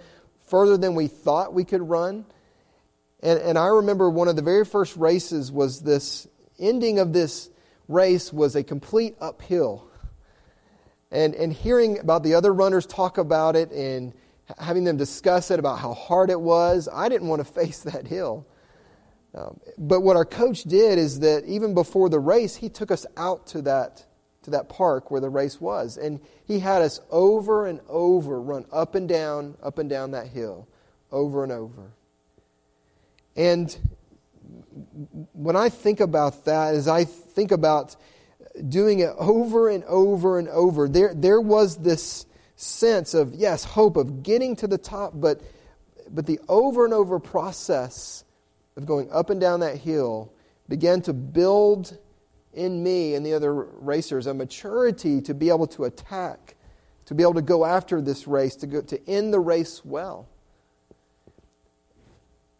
further 0.54 0.78
than 0.78 0.94
we 0.94 1.08
thought 1.08 1.52
we 1.52 1.63
could 1.63 1.82
run. 1.82 2.24
And, 3.24 3.39
and 3.39 3.58
I 3.58 3.66
remember 3.70 4.08
one 4.08 4.28
of 4.28 4.36
the 4.36 4.44
very 4.44 4.63
first 4.63 4.96
races 4.96 5.52
was 5.52 5.82
this 5.82 6.28
ending 6.60 7.00
of 7.00 7.12
this 7.12 7.50
race 7.88 8.32
was 8.32 8.56
a 8.56 8.63
complete 8.63 9.16
uphill. 9.20 9.89
And, 11.10 11.34
and 11.34 11.52
hearing 11.52 11.98
about 11.98 12.22
the 12.22 12.36
other 12.36 12.54
runners 12.54 12.86
talk 12.86 13.18
about 13.18 13.56
it 13.56 13.72
and 13.72 14.13
having 14.60 14.84
them 14.84 14.96
discuss 14.96 15.50
it 15.50 15.58
about 15.58 15.80
how 15.80 15.96
hard 15.96 16.30
it 16.30 16.39
was, 16.39 16.88
I 16.94 17.10
didn't 17.10 17.30
want 17.30 17.39
to 17.39 17.52
face 17.62 17.80
that 17.80 18.06
hill. 18.06 18.46
Um, 19.34 19.60
but 19.80 20.02
what 20.02 20.18
our 20.18 20.26
coach 20.26 20.66
did 20.66 21.00
is 21.00 21.22
that 21.22 21.46
even 21.46 21.74
before 21.74 22.10
the 22.10 22.20
race, 22.20 22.56
he 22.56 22.70
took 22.70 22.92
us 22.92 23.08
out 23.18 23.48
to 23.48 23.63
that 23.63 24.06
to 24.43 24.51
that 24.51 24.69
park 24.69 25.12
where 25.12 25.21
the 25.21 25.29
race 25.29 25.60
was. 25.60 25.97
And 25.97 26.19
he 26.45 26.60
had 26.60 26.82
us 26.82 26.99
over 27.10 27.65
and 27.65 27.79
over 27.89 28.41
run 28.41 28.65
up 28.71 28.95
and 28.95 29.08
down, 29.08 29.56
up 29.62 29.77
and 29.79 29.89
down 29.89 30.12
that 30.12 30.27
hill, 30.27 30.67
over 31.12 31.43
and 31.43 31.51
over. 31.51 31.91
And 33.36 33.75
when 35.34 35.56
I 35.56 35.69
think 35.69 35.99
about 35.99 36.45
that, 36.45 36.75
as 36.75 36.88
I 36.88 37.06
think 37.06 37.51
about 37.51 37.95
doing 38.69 38.99
it 38.99 39.12
over 39.17 39.69
and 39.69 39.84
over 39.86 40.38
and 40.38 40.47
over, 40.49 40.88
there, 40.88 41.13
there 41.13 41.41
was 41.41 41.77
this 41.77 42.25
sense 42.56 43.13
of, 43.13 43.34
yes, 43.34 43.63
hope 43.63 43.97
of 43.97 44.23
getting 44.23 44.56
to 44.58 44.67
the 44.67 44.77
top, 44.77 45.13
but, 45.15 45.41
but 46.10 46.25
the 46.25 46.39
over 46.47 46.86
and 46.86 46.93
over 46.93 47.19
process 47.19 48.23
of 48.75 48.86
going 48.86 49.12
up 49.12 49.29
and 49.29 49.41
down 49.41 49.62
that 49.62 49.77
hill 49.77 50.32
began 50.69 51.01
to 51.01 51.13
build 51.13 51.97
in 52.54 52.84
me 52.84 53.16
and 53.16 53.26
the 53.26 53.34
other 53.34 53.54
racers 53.54 54.28
a 54.28 54.34
maturity 54.34 55.22
to 55.22 55.34
be 55.34 55.50
able 55.50 55.68
to 55.68 55.86
attack, 55.86 56.56
to 57.06 57.16
be 57.16 57.24
able 57.24 57.34
to 57.34 57.42
go 57.42 57.66
after 57.66 58.02
this 58.02 58.28
race, 58.28 58.56
to, 58.58 58.68
go, 58.68 58.82
to 58.82 59.10
end 59.10 59.34
the 59.34 59.39
race 59.39 59.84
well. 59.84 60.28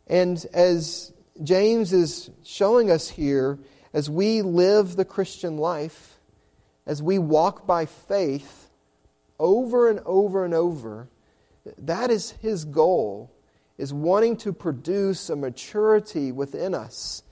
And 0.08 0.46
as 0.54 1.14
James 1.42 1.94
is 1.94 2.30
showing 2.44 2.92
us 2.92 3.10
here, 3.10 3.60
as 3.94 4.10
we 4.10 4.42
live 4.42 4.96
the 4.96 5.06
Christian 5.06 5.58
life, 5.58 6.20
as 6.86 7.02
we 7.02 7.20
walk 7.20 7.66
by 7.66 7.86
faith 7.86 8.70
over 9.40 9.90
and 9.90 10.00
over 10.06 10.44
and 10.44 10.54
over, 10.54 11.08
that 11.78 12.12
is 12.12 12.32
his 12.32 12.66
goal, 12.66 13.32
is 13.78 13.94
wanting 13.94 14.38
to 14.38 14.52
produce 14.52 15.30
a 15.30 15.36
maturity 15.36 16.32
within 16.32 16.74
us 16.74 17.24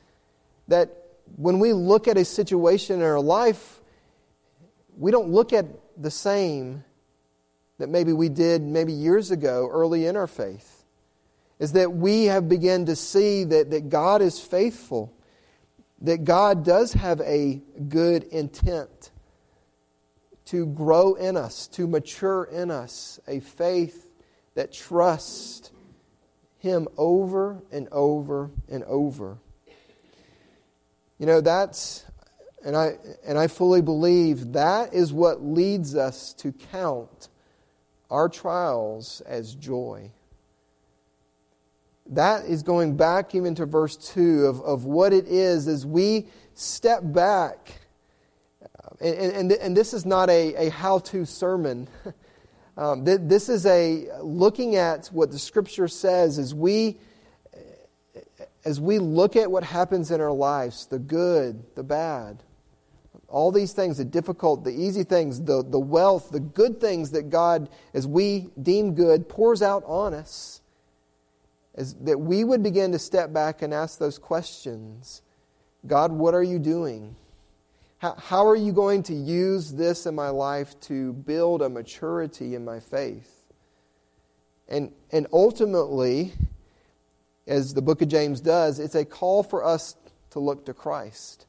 that 0.67 1.00
when 1.35 1.59
we 1.59 1.73
look 1.73 2.07
at 2.07 2.17
a 2.17 2.25
situation 2.25 2.97
in 2.97 3.05
our 3.05 3.19
life, 3.19 3.81
we 4.97 5.11
don't 5.11 5.29
look 5.29 5.53
at 5.53 5.65
the 5.97 6.11
same 6.11 6.83
that 7.77 7.89
maybe 7.89 8.13
we 8.13 8.29
did 8.29 8.61
maybe 8.61 8.93
years 8.93 9.31
ago 9.31 9.67
early 9.71 10.05
in 10.05 10.15
our 10.15 10.27
faith. 10.27 10.85
Is 11.59 11.73
that 11.73 11.93
we 11.93 12.25
have 12.25 12.49
begun 12.49 12.85
to 12.85 12.95
see 12.95 13.43
that, 13.43 13.71
that 13.71 13.89
God 13.89 14.21
is 14.21 14.39
faithful, 14.39 15.13
that 16.01 16.23
God 16.23 16.63
does 16.63 16.93
have 16.93 17.21
a 17.21 17.61
good 17.87 18.23
intent 18.25 19.11
to 20.45 20.65
grow 20.65 21.13
in 21.13 21.37
us, 21.37 21.67
to 21.67 21.87
mature 21.87 22.43
in 22.45 22.71
us 22.71 23.19
a 23.27 23.39
faith 23.39 24.09
that 24.55 24.73
trusts 24.73 25.71
Him 26.57 26.87
over 26.97 27.61
and 27.71 27.87
over 27.91 28.51
and 28.67 28.83
over. 28.83 29.37
You 31.21 31.27
know, 31.27 31.39
that's, 31.39 32.03
and 32.65 32.75
I, 32.75 32.97
and 33.23 33.38
I 33.38 33.45
fully 33.45 33.84
believe 33.84 34.53
that 34.53 34.95
is 34.95 35.13
what 35.13 35.43
leads 35.43 35.95
us 35.95 36.34
to 36.39 36.51
count 36.51 37.29
our 38.10 38.27
trials 38.27 39.21
as 39.27 39.53
joy. 39.53 40.10
That 42.07 42.45
is 42.45 42.63
going 42.63 42.97
back 42.97 43.36
even 43.36 43.53
to 43.53 43.67
verse 43.67 43.97
2 43.97 44.47
of, 44.47 44.62
of 44.62 44.86
what 44.86 45.13
it 45.13 45.27
is 45.27 45.67
as 45.67 45.86
we 45.86 46.25
step 46.55 47.03
back. 47.03 47.71
And, 48.99 49.15
and, 49.15 49.51
and 49.51 49.77
this 49.77 49.93
is 49.93 50.07
not 50.07 50.27
a, 50.31 50.55
a 50.55 50.69
how 50.71 50.97
to 50.97 51.23
sermon. 51.25 51.88
Um, 52.77 53.03
this 53.03 53.49
is 53.49 53.65
a 53.65 54.07
looking 54.23 54.77
at 54.77 55.07
what 55.07 55.29
the 55.29 55.38
scripture 55.38 55.89
says 55.89 56.39
as 56.39 56.55
we 56.55 56.97
as 58.63 58.80
we 58.80 59.00
look 59.00 59.36
at 59.36 59.52
what 59.52 59.63
happens 59.63 60.12
in 60.12 60.21
our 60.21 60.32
lives 60.32 60.86
the 60.88 61.00
good, 61.00 61.63
the 61.76 61.84
bad, 61.84 62.43
all 63.28 63.52
these 63.52 63.74
things, 63.74 63.97
the 63.97 64.06
difficult, 64.06 64.63
the 64.63 64.71
easy 64.71 65.04
things, 65.04 65.41
the, 65.41 65.63
the 65.63 65.80
wealth, 65.80 66.32
the 66.32 66.39
good 66.39 66.80
things 66.82 67.12
that 67.12 67.30
God, 67.30 67.69
as 67.93 68.06
we 68.06 68.50
deem 68.62 68.93
good, 68.93 69.30
pours 69.30 69.62
out 69.62 69.84
on 69.86 70.13
us, 70.13 70.62
is 71.76 71.93
that 71.95 72.20
we 72.20 72.43
would 72.43 72.62
begin 72.62 72.91
to 72.91 72.99
step 72.99 73.32
back 73.32 73.62
and 73.62 73.74
ask 73.74 73.97
those 73.97 74.20
questions 74.20 75.22
God, 75.88 76.12
what 76.12 76.36
are 76.36 76.43
you 76.43 76.59
doing? 76.59 77.16
How, 77.97 78.14
how 78.16 78.47
are 78.47 78.55
you 78.55 78.72
going 78.72 79.01
to 79.03 79.16
use 79.16 79.72
this 79.72 80.05
in 80.05 80.14
my 80.14 80.30
life 80.30 80.80
to 80.82 81.14
build 81.14 81.64
a 81.64 81.70
maturity 81.70 82.53
in 82.53 82.64
my 82.64 82.80
faith? 82.80 83.45
And, 84.68 84.91
and 85.12 85.26
ultimately, 85.34 86.34
as 87.47 87.73
the 87.73 87.81
book 87.81 88.01
of 88.01 88.07
James 88.07 88.41
does, 88.41 88.79
it's 88.79 88.95
a 88.95 89.05
call 89.05 89.43
for 89.43 89.63
us 89.63 89.95
to 90.31 90.39
look 90.39 90.65
to 90.65 90.73
Christ. 90.73 91.45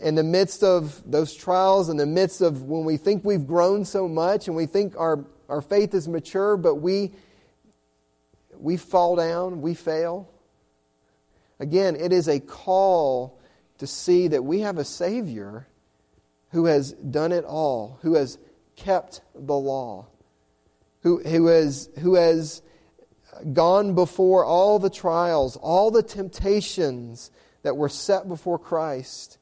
In 0.00 0.14
the 0.14 0.22
midst 0.22 0.62
of 0.62 1.02
those 1.10 1.34
trials, 1.34 1.88
in 1.88 1.96
the 1.96 2.06
midst 2.06 2.40
of 2.40 2.62
when 2.62 2.84
we 2.84 2.96
think 2.96 3.24
we've 3.24 3.46
grown 3.46 3.84
so 3.84 4.08
much 4.08 4.46
and 4.46 4.56
we 4.56 4.66
think 4.66 4.96
our, 4.96 5.24
our 5.48 5.60
faith 5.60 5.94
is 5.94 6.06
mature, 6.06 6.56
but 6.56 6.76
we, 6.76 7.12
we 8.58 8.76
fall 8.76 9.16
down, 9.16 9.60
we 9.60 9.74
fail. 9.74 10.28
Again, 11.58 11.96
it 11.96 12.12
is 12.12 12.28
a 12.28 12.40
call 12.40 13.40
to 13.78 13.86
see 13.86 14.28
that 14.28 14.44
we 14.44 14.60
have 14.60 14.78
a 14.78 14.84
Savior 14.84 15.66
who 16.50 16.66
has 16.66 16.92
done 16.92 17.32
it 17.32 17.44
all, 17.44 17.98
who 18.02 18.14
has 18.14 18.38
kept 18.76 19.20
the 19.34 19.54
law, 19.56 20.06
who, 21.02 21.18
who 21.20 21.46
has, 21.46 21.88
who 21.98 22.14
has 22.14 22.62
gone 23.52 23.94
before 23.94 24.44
all 24.44 24.78
the 24.78 24.90
trials, 24.90 25.56
all 25.56 25.90
the 25.90 26.02
temptations 26.02 27.30
that 27.62 27.76
were 27.76 27.88
set 27.88 28.28
before 28.28 28.58
Christ. 28.58 29.38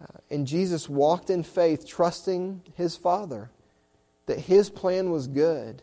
Uh, 0.00 0.06
and 0.30 0.46
Jesus 0.46 0.88
walked 0.88 1.30
in 1.30 1.42
faith, 1.42 1.86
trusting 1.86 2.62
his 2.76 2.96
Father 2.96 3.50
that 4.26 4.38
his 4.38 4.70
plan 4.70 5.10
was 5.10 5.26
good. 5.26 5.82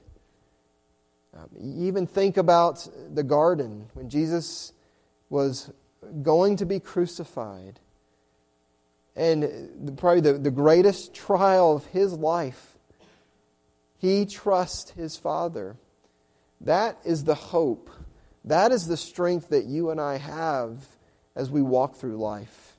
Um, 1.35 1.49
even 1.59 2.07
think 2.07 2.37
about 2.37 2.87
the 3.13 3.23
garden 3.23 3.87
when 3.93 4.09
Jesus 4.09 4.73
was 5.29 5.71
going 6.21 6.57
to 6.57 6.65
be 6.65 6.79
crucified. 6.79 7.79
And 9.15 9.97
probably 9.97 10.21
the, 10.21 10.33
the 10.33 10.51
greatest 10.51 11.13
trial 11.13 11.75
of 11.75 11.85
his 11.87 12.13
life, 12.13 12.77
he 13.97 14.25
trusts 14.25 14.91
his 14.91 15.15
Father. 15.15 15.77
That 16.61 16.97
is 17.03 17.23
the 17.23 17.35
hope. 17.35 17.89
That 18.45 18.71
is 18.71 18.87
the 18.87 18.97
strength 18.97 19.49
that 19.49 19.65
you 19.65 19.89
and 19.89 19.99
I 19.99 20.17
have 20.17 20.85
as 21.35 21.49
we 21.49 21.61
walk 21.61 21.95
through 21.95 22.17
life. 22.17 22.77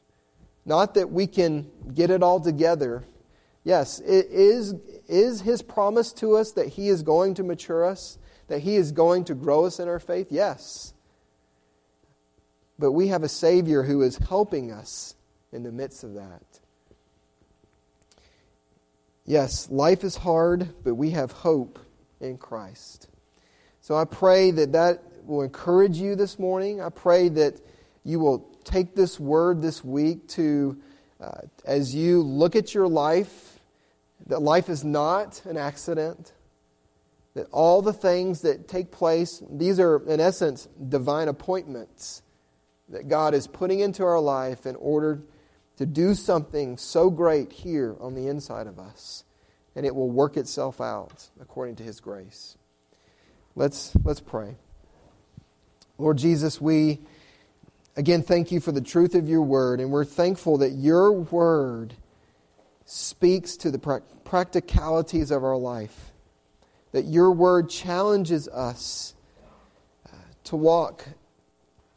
Not 0.64 0.95
that 0.95 1.11
we 1.11 1.26
can 1.26 1.70
get 1.93 2.11
it 2.11 2.22
all 2.22 2.41
together. 2.41 3.05
Yes, 3.64 4.01
it 4.01 4.26
is, 4.30 4.74
is 5.09 5.41
his 5.41 5.62
promise 5.62 6.12
to 6.14 6.37
us 6.37 6.53
that 6.53 6.68
he 6.68 6.89
is 6.89 7.03
going 7.03 7.35
to 7.35 7.43
mature 7.43 7.85
us, 7.85 8.18
that 8.49 8.61
he 8.61 8.76
is 8.76 8.93
going 8.93 9.24
to 9.24 9.35
grow 9.35 9.64
us 9.66 9.80
in 9.80 9.89
our 9.89 10.01
faith? 10.01 10.28
Yes. 10.30 10.95
But 12.78 12.93
we 12.93 13.09
have 13.09 13.22
a 13.22 13.28
Savior 13.28 13.83
who 13.83 14.03
is 14.03 14.18
helping 14.18 14.70
us 14.70 15.14
in 15.53 15.62
the 15.62 15.72
midst 15.72 16.05
of 16.05 16.14
that. 16.14 16.43
Yes, 19.24 19.70
life 19.70 20.03
is 20.03 20.16
hard, 20.16 20.68
but 20.83 20.95
we 20.95 21.11
have 21.11 21.30
hope 21.30 21.78
in 22.20 22.39
Christ. 22.39 23.09
So 23.83 23.97
I 23.97 24.05
pray 24.05 24.53
that 24.53 24.70
that 24.72 25.03
will 25.24 25.43
encourage 25.43 25.99
you 25.99 26.14
this 26.14 26.39
morning. 26.39 26.80
I 26.80 26.89
pray 26.89 27.28
that 27.30 27.61
you 28.05 28.20
will 28.20 28.49
take 28.62 28.95
this 28.95 29.18
word 29.18 29.61
this 29.61 29.85
week 29.85 30.28
to, 30.28 30.80
uh, 31.20 31.41
as 31.64 31.93
you 31.93 32.22
look 32.22 32.55
at 32.55 32.74
your 32.74 32.87
life, 32.87 33.59
that 34.26 34.41
life 34.41 34.68
is 34.68 34.85
not 34.85 35.45
an 35.47 35.57
accident, 35.57 36.33
that 37.35 37.49
all 37.51 37.83
the 37.83 37.93
things 37.93 38.43
that 38.43 38.68
take 38.68 38.93
place, 38.93 39.43
these 39.51 39.80
are, 39.80 40.09
in 40.09 40.20
essence, 40.20 40.68
divine 40.89 41.26
appointments 41.26 42.22
that 42.89 43.09
God 43.09 43.35
is 43.35 43.49
putting 43.49 43.80
into 43.80 44.05
our 44.05 44.20
life 44.20 44.64
in 44.64 44.76
order 44.76 45.24
to 45.78 45.87
do 45.87 46.14
something 46.14 46.76
so 46.76 47.11
great 47.11 47.51
here 47.51 47.97
on 47.99 48.14
the 48.14 48.28
inside 48.28 48.68
of 48.68 48.78
us. 48.78 49.24
And 49.74 49.85
it 49.85 49.93
will 49.93 50.11
work 50.11 50.37
itself 50.37 50.80
out 50.80 51.30
according 51.41 51.74
to 51.76 51.83
His 51.83 51.99
grace. 51.99 52.59
Let's, 53.55 53.94
let's 54.03 54.20
pray. 54.20 54.57
Lord 55.98 56.16
Jesus, 56.16 56.61
we 56.61 57.00
again 57.96 58.22
thank 58.22 58.50
you 58.50 58.61
for 58.61 58.72
the 58.72 58.80
truth 58.80 59.14
of 59.14 59.28
your 59.28 59.42
word, 59.42 59.80
and 59.80 59.90
we're 59.90 60.07
thankful 60.07 60.59
that 60.59 60.70
your 60.70 61.12
word 61.12 61.94
speaks 62.86 63.57
to 63.57 63.70
the 63.70 63.78
practicalities 64.24 65.30
of 65.30 65.44
our 65.44 65.57
life, 65.57 66.12
that 66.92 67.05
your 67.05 67.30
word 67.30 67.68
challenges 67.68 68.48
us 68.48 69.14
uh, 70.07 70.16
to 70.44 70.57
walk 70.57 71.05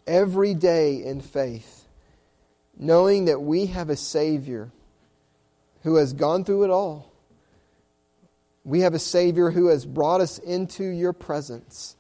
every 0.06 0.54
day 0.54 1.04
in 1.04 1.22
faith, 1.22 1.88
knowing 2.78 3.26
that 3.26 3.42
we 3.42 3.68
have 3.68 3.90
a 3.90 3.96
Savior 3.96 4.72
who 5.84 5.96
has 5.96 6.12
gone 6.12 6.44
through 6.44 6.66
it 6.66 6.70
all 6.70 7.15
we 8.66 8.82
have 8.82 8.96
a 8.96 9.00
Savior 9.00 9.52
who 9.52 9.68
has 9.68 9.86
brought 9.86 10.20
us 10.20 10.40
into 10.40 10.84
your 10.84 11.14
presence 11.14 11.96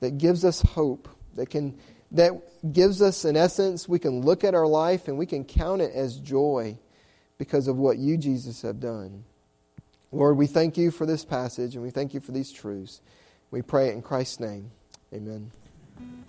that 0.00 0.18
gives 0.18 0.44
us 0.44 0.62
hope, 0.62 1.08
that, 1.34 1.50
can, 1.50 1.78
that 2.10 2.32
gives 2.72 3.02
us, 3.02 3.24
in 3.24 3.36
essence, 3.36 3.88
we 3.88 3.98
can 3.98 4.22
look 4.22 4.42
at 4.42 4.54
our 4.54 4.66
life 4.66 5.08
and 5.08 5.18
we 5.18 5.26
can 5.26 5.44
count 5.44 5.82
it 5.82 5.92
as 5.94 6.18
joy 6.18 6.78
because 7.38 7.68
of 7.68 7.76
what 7.76 7.98
you, 7.98 8.16
Jesus, 8.16 8.62
have 8.62 8.80
done. 8.80 9.24
Lord, 10.10 10.38
we 10.38 10.46
thank 10.46 10.78
you 10.78 10.90
for 10.90 11.04
this 11.04 11.24
passage 11.24 11.74
and 11.74 11.84
we 11.84 11.90
thank 11.90 12.14
you 12.14 12.20
for 12.20 12.32
these 12.32 12.50
truths. 12.50 13.02
We 13.50 13.60
pray 13.60 13.88
it 13.88 13.92
in 13.92 14.02
Christ's 14.02 14.40
name. 14.40 14.70
Amen. 15.12 15.52